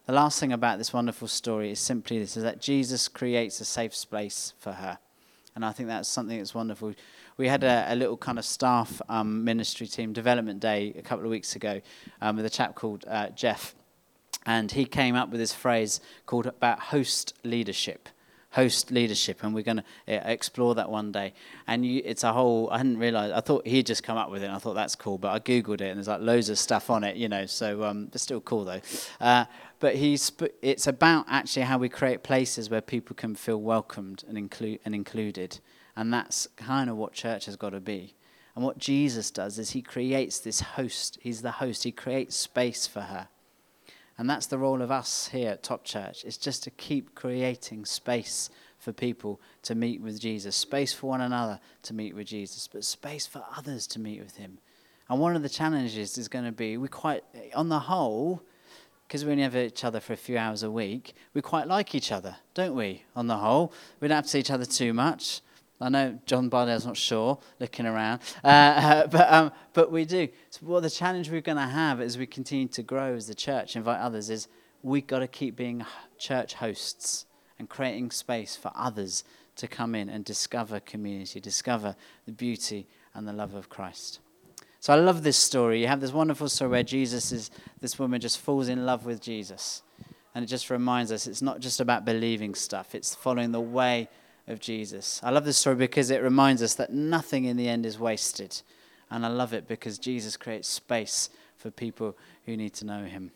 The 0.06 0.12
last 0.12 0.38
thing 0.38 0.52
about 0.52 0.80
this 0.80 0.92
wonderful 0.92 1.30
story 1.30 1.72
is 1.72 1.80
simply 1.80 2.20
this 2.20 2.36
is 2.36 2.44
that 2.44 2.60
Jesus 2.60 3.08
creates 3.08 3.62
a 3.62 3.66
safe 3.66 3.96
space 3.96 4.54
for 4.60 4.74
her. 4.74 5.00
And 5.56 5.64
I 5.64 5.72
think 5.72 5.88
that's 5.88 6.10
something 6.10 6.38
that's 6.38 6.54
wonderful. 6.54 6.94
We 7.38 7.48
had 7.48 7.64
a, 7.64 7.86
a 7.88 7.96
little 7.96 8.18
kind 8.18 8.38
of 8.38 8.44
staff 8.44 9.02
um, 9.08 9.46
ministry 9.46 9.88
team 9.88 10.12
development 10.12 10.60
day 10.60 10.94
a 10.98 11.02
couple 11.02 11.24
of 11.24 11.32
weeks 11.32 11.56
ago 11.56 11.80
um, 12.22 12.36
with 12.36 12.46
a 12.46 12.50
chap 12.50 12.76
called 12.76 13.06
uh, 13.08 13.30
Jeff. 13.30 13.76
And 14.46 14.74
he 14.74 14.84
came 14.84 15.16
up 15.16 15.30
with 15.30 15.40
this 15.40 15.54
phrase 15.54 16.02
called 16.26 16.48
about 16.48 16.80
host 16.80 17.34
leadership 17.46 18.10
host 18.54 18.92
leadership, 18.92 19.44
and 19.44 19.54
we're 19.54 19.64
going 19.64 19.84
to 20.08 20.16
uh, 20.16 20.22
explore 20.32 20.76
that 20.76 20.90
one 20.90 21.12
day. 21.12 21.34
And 21.68 21.86
you, 21.86 22.02
it's 22.06 22.24
a 22.24 22.32
whole. 22.32 22.70
I 22.72 22.78
hadn't 22.78 22.98
realised. 22.98 23.34
I 23.34 23.42
thought 23.42 23.68
he'd 23.68 23.86
just 23.86 24.04
come 24.04 24.18
up 24.18 24.32
with 24.32 24.44
it. 24.44 24.46
and 24.46 24.56
I 24.56 24.60
thought 24.60 24.76
that's 24.76 24.96
cool, 24.96 25.18
but 25.18 25.32
I 25.32 25.40
googled 25.40 25.82
it, 25.82 25.90
and 25.90 25.98
there's 25.98 26.08
like 26.08 26.22
loads 26.22 26.50
of 26.50 26.58
stuff 26.58 26.90
on 26.90 27.04
it, 27.04 27.18
you 27.18 27.28
know. 27.28 27.46
So 27.46 27.84
um, 27.84 28.10
it's 28.14 28.24
still 28.24 28.42
cool 28.42 28.66
though. 28.66 28.82
Uh, 29.20 29.46
but 29.80 29.96
he's. 29.96 30.32
It's 30.62 30.88
about 30.88 31.26
actually 31.28 31.64
how 31.64 31.78
we 31.78 31.90
create 31.90 32.24
places 32.24 32.70
where 32.70 32.82
people 32.82 33.16
can 33.16 33.36
feel 33.36 33.62
welcomed 33.62 34.24
and 34.28 34.38
include 34.38 34.80
and 34.86 34.96
included, 34.96 35.60
and 35.96 36.14
that's 36.14 36.48
kind 36.56 36.90
of 36.90 36.96
what 36.96 37.14
church 37.14 37.46
has 37.46 37.56
got 37.56 37.72
to 37.72 37.80
be. 37.80 38.16
And 38.56 38.64
what 38.64 38.78
Jesus 38.78 39.32
does 39.32 39.58
is 39.58 39.72
he 39.72 39.82
creates 39.82 40.40
this 40.40 40.60
host. 40.62 41.18
He's 41.22 41.42
the 41.42 41.52
host. 41.54 41.84
He 41.84 41.92
creates 41.92 42.36
space 42.36 42.86
for 42.86 43.02
her. 43.02 43.30
And 44.18 44.30
that's 44.30 44.46
the 44.46 44.58
role 44.58 44.82
of 44.82 44.92
us 44.92 45.30
here 45.30 45.50
at 45.50 45.64
Top 45.64 45.84
Church, 45.84 46.24
is 46.24 46.38
just 46.38 46.64
to 46.64 46.72
keep 46.72 47.16
creating 47.16 47.86
space 47.86 48.50
for 48.78 48.92
people 48.92 49.42
to 49.64 49.76
meet 49.76 50.02
with 50.02 50.20
Jesus, 50.20 50.56
space 50.56 50.94
for 50.94 51.08
one 51.08 51.22
another 51.22 51.60
to 51.84 51.94
meet 51.94 52.16
with 52.16 52.28
Jesus, 52.28 52.68
but 52.68 52.84
space 52.84 53.26
for 53.26 53.44
others 53.58 53.88
to 53.88 54.00
meet 54.00 54.22
with 54.22 54.36
him. 54.36 54.60
And 55.10 55.20
one 55.20 55.36
of 55.36 55.42
the 55.42 55.50
challenges 55.50 56.18
is 56.18 56.28
going 56.28 56.46
to 56.46 56.52
be 56.52 56.78
we 56.78 56.88
quite, 56.90 57.24
on 57.56 57.70
the 57.70 57.80
whole, 57.80 58.44
because 59.08 59.26
we 59.26 59.32
only 59.32 59.44
have 59.44 59.56
each 59.56 59.84
other 59.84 60.00
for 60.00 60.14
a 60.14 60.18
few 60.18 60.38
hours 60.38 60.64
a 60.64 60.72
week, 60.72 61.14
we 61.34 61.42
quite 61.42 61.68
like 61.68 61.96
each 61.96 62.12
other, 62.12 62.36
don't 62.54 62.76
we, 62.76 63.04
on 63.16 63.28
the 63.28 63.38
whole? 63.38 63.74
We 64.00 64.08
don't 64.08 64.16
have 64.16 64.26
to 64.26 64.30
see 64.30 64.40
each 64.40 64.52
other 64.52 64.66
too 64.66 64.94
much. 64.94 65.42
I 65.84 65.90
know 65.90 66.18
John 66.26 66.50
Bardell's 66.50 66.86
not 66.86 66.96
sure, 66.96 67.38
looking 67.60 67.86
around, 67.86 68.22
uh, 68.42 69.06
but, 69.12 69.34
um, 69.34 69.52
but 69.74 69.92
we 69.92 70.06
do. 70.06 70.30
So 70.50 70.66
what 70.66 70.82
the 70.82 70.90
challenge 70.90 71.30
we're 71.30 71.42
going 71.42 71.58
to 71.58 71.64
have 71.64 72.00
as 72.00 72.18
we 72.18 72.26
continue 72.26 72.70
to 72.70 72.84
grow 72.84 73.16
as 73.16 73.28
the 73.28 73.36
church, 73.36 73.76
invite 73.76 74.00
others, 74.00 74.30
is 74.30 74.48
we've 74.82 75.06
got 75.06 75.20
to 75.20 75.28
keep 75.28 75.58
being 75.58 75.86
church 76.18 76.54
hosts 76.54 77.26
and 77.60 77.68
creating 77.68 78.12
space 78.12 78.56
for 78.56 78.72
others 78.76 79.26
to 79.58 79.68
come 79.68 79.94
in 79.94 80.08
and 80.08 80.24
discover 80.24 80.80
community, 80.80 81.42
discover 81.42 81.98
the 82.26 82.32
beauty 82.32 82.88
and 83.14 83.28
the 83.28 83.34
love 83.34 83.54
of 83.54 83.68
Christ. 83.68 84.20
So 84.80 84.94
I 84.94 84.96
love 84.96 85.24
this 85.24 85.38
story. 85.38 85.82
You 85.82 85.88
have 85.88 86.02
this 86.02 86.14
wonderful 86.14 86.48
story 86.48 86.72
where 86.72 86.84
Jesus 86.84 87.34
is, 87.34 87.52
this 87.82 88.00
woman 88.00 88.22
just 88.22 88.40
falls 88.40 88.70
in 88.70 88.86
love 88.86 89.06
with 89.06 89.22
Jesus. 89.22 89.82
And 90.34 90.44
it 90.44 90.48
just 90.48 90.70
reminds 90.70 91.12
us 91.12 91.28
it's 91.28 91.42
not 91.42 91.60
just 91.60 91.80
about 91.80 92.06
believing 92.06 92.56
stuff, 92.56 92.96
it's 92.96 93.14
following 93.14 93.52
the 93.52 93.62
way 93.62 94.08
of 94.48 94.60
Jesus. 94.60 95.20
I 95.24 95.30
love 95.30 95.46
this 95.46 95.58
story 95.58 95.76
because 95.76 96.10
it 96.10 96.22
reminds 96.22 96.62
us 96.62 96.76
that 96.76 96.92
nothing 96.92 97.46
in 97.46 97.58
the 97.58 97.68
end 97.68 97.86
is 97.86 97.98
wasted. 97.98 98.62
And 99.10 99.26
I 99.26 99.30
love 99.30 99.54
it 99.54 99.68
because 99.68 99.98
Jesus 99.98 100.38
creates 100.38 100.68
space 100.68 101.30
for 101.56 101.72
people 101.72 102.18
who 102.46 102.58
need 102.58 102.74
to 102.76 102.86
know 102.86 103.06
him. 103.06 103.32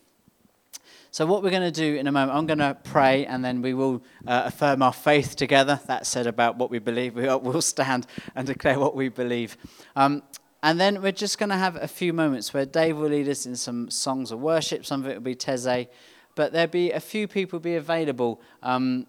So, 1.10 1.24
what 1.24 1.42
we're 1.42 1.50
going 1.50 1.62
to 1.62 1.70
do 1.70 1.96
in 1.96 2.06
a 2.06 2.12
moment, 2.12 2.36
I'm 2.36 2.46
going 2.46 2.58
to 2.58 2.76
pray 2.84 3.24
and 3.24 3.44
then 3.44 3.62
we 3.62 3.72
will 3.74 4.02
uh, 4.26 4.42
affirm 4.46 4.82
our 4.82 4.92
faith 4.92 5.36
together. 5.36 5.80
That 5.86 6.06
said 6.06 6.26
about 6.26 6.56
what 6.56 6.70
we 6.70 6.78
believe. 6.78 7.14
We 7.14 7.22
will 7.36 7.62
stand 7.62 8.06
and 8.34 8.46
declare 8.46 8.78
what 8.78 8.94
we 8.94 9.08
believe. 9.08 9.56
Um, 9.96 10.22
and 10.62 10.78
then 10.78 11.00
we're 11.00 11.12
just 11.12 11.38
going 11.38 11.50
to 11.50 11.56
have 11.56 11.76
a 11.76 11.88
few 11.88 12.12
moments 12.12 12.52
where 12.52 12.66
Dave 12.66 12.96
will 12.96 13.08
lead 13.08 13.28
us 13.28 13.46
in 13.46 13.56
some 13.56 13.90
songs 13.90 14.32
of 14.32 14.40
worship. 14.40 14.84
Some 14.84 15.02
of 15.04 15.08
it 15.08 15.14
will 15.14 15.22
be 15.22 15.36
Taizé. 15.36 15.88
But 16.34 16.52
there'll 16.52 16.68
be 16.68 16.92
a 16.92 17.00
few 17.00 17.26
people 17.26 17.58
be 17.60 17.76
available 17.76 18.40
um, 18.62 19.06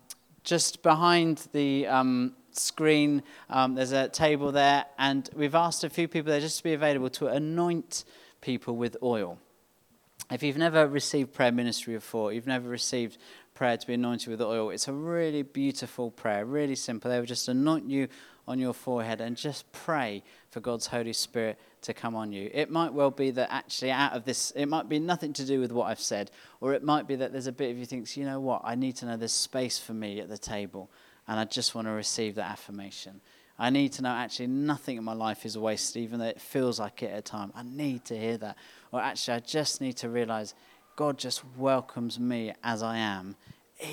just 0.50 0.82
behind 0.82 1.48
the 1.52 1.86
um, 1.86 2.34
screen, 2.54 3.22
um, 3.52 3.76
there's 3.76 3.92
a 3.92 4.10
table 4.10 4.52
there, 4.52 4.84
and 4.98 5.30
we've 5.36 5.54
asked 5.54 5.84
a 5.84 5.90
few 5.92 6.08
people 6.08 6.32
there 6.32 6.40
just 6.40 6.58
to 6.58 6.64
be 6.64 6.74
available 6.74 7.12
to 7.12 7.28
anoint 7.28 8.04
people 8.42 8.76
with 8.76 8.98
oil. 9.04 9.38
If 10.32 10.42
you've 10.42 10.58
never 10.58 10.88
received 10.88 11.36
prayer 11.36 11.52
ministry 11.52 11.94
before, 11.94 12.34
you've 12.34 12.48
never 12.48 12.68
received 12.68 13.20
prayer 13.54 13.78
to 13.78 13.86
be 13.86 13.94
anointed 13.94 14.28
with 14.30 14.42
oil, 14.42 14.72
it's 14.72 14.88
a 14.88 14.94
really 14.94 15.44
beautiful 15.44 16.10
prayer, 16.10 16.48
really 16.48 16.76
simple. 16.76 17.12
They 17.12 17.20
will 17.20 17.28
just 17.28 17.48
anoint 17.48 17.88
you 17.88 18.08
on 18.48 18.58
your 18.58 18.74
forehead 18.74 19.22
and 19.22 19.38
just 19.38 19.72
pray 19.72 20.24
for 20.50 20.62
God's 20.62 20.88
Holy 20.88 21.14
Spirit 21.14 21.60
to 21.82 21.94
come 21.94 22.16
on 22.16 22.32
you. 22.32 22.50
It 22.54 22.70
might 22.70 22.94
well 22.94 23.12
be 23.12 23.32
that 23.32 23.52
actually 23.52 23.92
out 23.92 24.14
of 24.14 24.26
this, 24.26 24.52
it 24.52 24.68
might 24.68 24.90
be 24.90 25.00
nothing 25.00 25.34
to 25.34 25.46
do 25.46 25.60
with 25.60 25.72
what 25.72 25.88
I've 25.88 26.00
said, 26.00 26.32
or 26.62 26.74
it 26.74 26.84
might 26.84 27.08
be 27.08 27.16
that 27.16 27.32
there's 27.32 27.48
a 27.48 27.52
bit 27.52 27.72
of 27.72 27.78
you 27.78 27.86
thinks, 27.86 28.18
you 28.18 28.26
know 28.26 28.40
what, 28.40 28.62
I 28.64 28.76
need 28.76 28.96
to 28.98 29.06
know 29.06 29.18
there's 29.18 29.32
space 29.32 29.80
for 29.80 29.94
me 29.94 30.20
at 30.20 30.30
the 30.30 30.38
table, 30.38 30.90
and 31.28 31.40
I 31.40 31.46
just 31.46 31.76
want 31.76 31.88
to 31.88 31.92
receive 31.92 32.36
that 32.36 32.52
affirmation. 32.52 33.22
I 33.62 33.70
need 33.70 33.92
to 33.94 34.02
know 34.02 34.10
actually 34.10 34.48
nothing 34.48 34.96
in 34.96 35.04
my 35.04 35.14
life 35.14 35.46
is 35.46 35.58
wasted, 35.58 36.02
even 36.02 36.20
though 36.20 36.26
it 36.26 36.40
feels 36.40 36.80
like 36.80 37.04
it 37.04 37.12
at 37.12 37.26
times. 37.26 37.52
I 37.56 37.64
need 37.64 38.06
to 38.06 38.18
hear 38.18 38.38
that. 38.38 38.56
Or 38.94 39.02
actually, 39.02 39.36
I 39.36 39.40
just 39.42 39.82
need 39.82 39.98
to 39.98 40.10
realize 40.10 40.54
God 40.96 41.18
just 41.18 41.44
welcomes 41.58 42.18
me 42.20 42.54
as 42.64 42.82
I 42.82 42.98
am, 42.98 43.36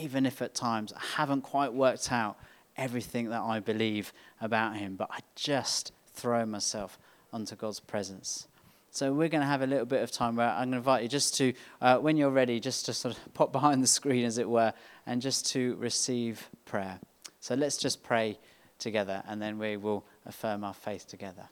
even 0.01 0.25
if 0.25 0.41
at 0.41 0.55
times 0.55 0.93
I 0.93 1.01
haven't 1.17 1.43
quite 1.43 1.73
worked 1.73 2.13
out 2.13 2.39
everything 2.77 3.31
that 3.31 3.41
I 3.41 3.59
believe 3.59 4.13
about 4.41 4.77
Him, 4.77 4.95
but 4.95 5.09
I 5.11 5.19
just 5.35 5.93
throw 6.15 6.47
myself 6.47 6.99
onto 7.33 7.57
God's 7.57 7.81
presence. 7.81 8.49
So 8.91 9.13
we're 9.13 9.29
going 9.29 9.43
to 9.43 9.47
have 9.47 9.61
a 9.61 9.67
little 9.67 9.85
bit 9.85 10.03
of 10.03 10.11
time 10.11 10.37
where 10.37 10.49
I'm 10.49 10.71
going 10.71 10.71
to 10.71 10.77
invite 10.79 11.03
you 11.03 11.09
just 11.09 11.37
to, 11.37 11.53
uh, 11.83 11.99
when 11.99 12.17
you're 12.17 12.31
ready, 12.31 12.59
just 12.61 12.87
to 12.87 12.95
sort 12.95 13.17
of 13.17 13.35
pop 13.35 13.53
behind 13.53 13.83
the 13.83 13.87
screen, 13.87 14.25
as 14.25 14.39
it 14.39 14.49
were, 14.49 14.73
and 15.05 15.21
just 15.21 15.51
to 15.53 15.77
receive 15.77 16.49
prayer. 16.65 16.99
So 17.41 17.55
let's 17.55 17.77
just 17.77 18.03
pray 18.03 18.39
together, 18.79 19.23
and 19.29 19.41
then 19.41 19.59
we 19.59 19.77
will 19.77 20.07
affirm 20.25 20.65
our 20.65 20.73
faith 20.73 21.07
together. 21.07 21.49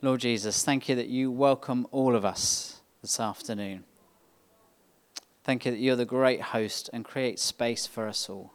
Lord 0.00 0.20
Jesus, 0.20 0.64
thank 0.64 0.88
you 0.88 0.94
that 0.96 1.08
you 1.08 1.30
welcome 1.30 1.86
all 1.90 2.14
of 2.14 2.24
us 2.24 2.80
this 3.00 3.18
afternoon. 3.18 3.84
Thank 5.44 5.66
you 5.66 5.70
that 5.70 5.78
you're 5.78 5.96
the 5.96 6.04
great 6.04 6.40
host 6.40 6.88
and 6.92 7.04
create 7.04 7.38
space 7.38 7.86
for 7.86 8.08
us 8.08 8.28
all. 8.28 8.52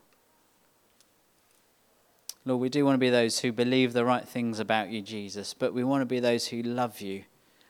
Lord, 2.49 2.62
we 2.62 2.69
do 2.69 2.83
want 2.83 2.95
to 2.95 2.99
be 2.99 3.12
those 3.12 3.41
who 3.41 3.51
believe 3.51 3.93
the 3.93 4.03
right 4.03 4.27
things 4.27 4.59
about 4.59 4.89
you, 4.89 5.03
Jesus, 5.03 5.53
but 5.53 5.71
we 5.71 5.83
want 5.83 6.01
to 6.01 6.07
be 6.07 6.19
those 6.19 6.47
who 6.47 6.63
love 6.63 6.99
you 6.99 7.25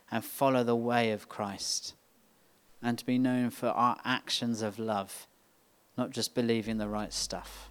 and 0.10 0.24
follow 0.24 0.64
the 0.64 0.74
way 0.74 1.12
of 1.12 1.28
Christ 1.28 1.96
and 2.82 2.98
to 2.98 3.06
be 3.06 3.18
known 3.18 3.50
for 3.50 3.68
our 3.68 3.98
actions 4.06 4.62
of 4.62 4.80
love, 4.80 5.28
not 5.98 6.12
just 6.12 6.34
believing 6.34 6.78
the 6.78 6.88
right 6.88 7.12
stuff. 7.12 7.70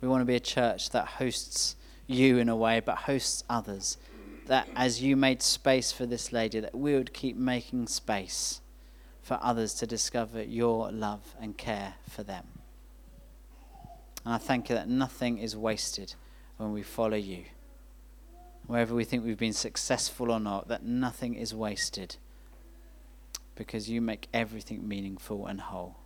We 0.00 0.08
want 0.08 0.22
to 0.22 0.24
be 0.24 0.36
a 0.36 0.40
church 0.40 0.88
that 0.92 1.06
hosts 1.06 1.76
you 2.06 2.38
in 2.38 2.48
a 2.48 2.56
way, 2.56 2.80
but 2.80 2.96
hosts 2.96 3.44
others. 3.50 3.98
That 4.46 4.66
as 4.74 5.02
you 5.02 5.14
made 5.14 5.42
space 5.42 5.92
for 5.92 6.06
this 6.06 6.32
lady, 6.32 6.58
that 6.60 6.74
we 6.74 6.94
would 6.94 7.12
keep 7.12 7.36
making 7.36 7.88
space 7.88 8.62
for 9.20 9.38
others 9.42 9.74
to 9.74 9.86
discover 9.86 10.42
your 10.42 10.90
love 10.90 11.34
and 11.38 11.58
care 11.58 11.96
for 12.08 12.22
them. 12.22 12.51
And 14.24 14.34
I 14.34 14.38
thank 14.38 14.68
you 14.68 14.74
that 14.74 14.88
nothing 14.88 15.38
is 15.38 15.56
wasted 15.56 16.14
when 16.56 16.72
we 16.72 16.82
follow 16.82 17.16
you. 17.16 17.44
Wherever 18.66 18.94
we 18.94 19.04
think 19.04 19.24
we've 19.24 19.36
been 19.36 19.52
successful 19.52 20.30
or 20.30 20.38
not, 20.38 20.68
that 20.68 20.84
nothing 20.84 21.34
is 21.34 21.54
wasted 21.54 22.16
because 23.54 23.90
you 23.90 24.00
make 24.00 24.28
everything 24.32 24.86
meaningful 24.86 25.46
and 25.46 25.60
whole. 25.60 25.96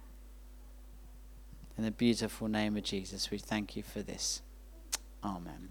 In 1.77 1.85
the 1.85 1.91
beautiful 1.91 2.49
name 2.49 2.77
of 2.77 2.85
Jesus, 2.85 3.31
we 3.31 3.39
thank 3.39 3.77
you 3.77 3.83
for 3.83 4.01
this. 4.01 4.41
Amen. 5.23 5.69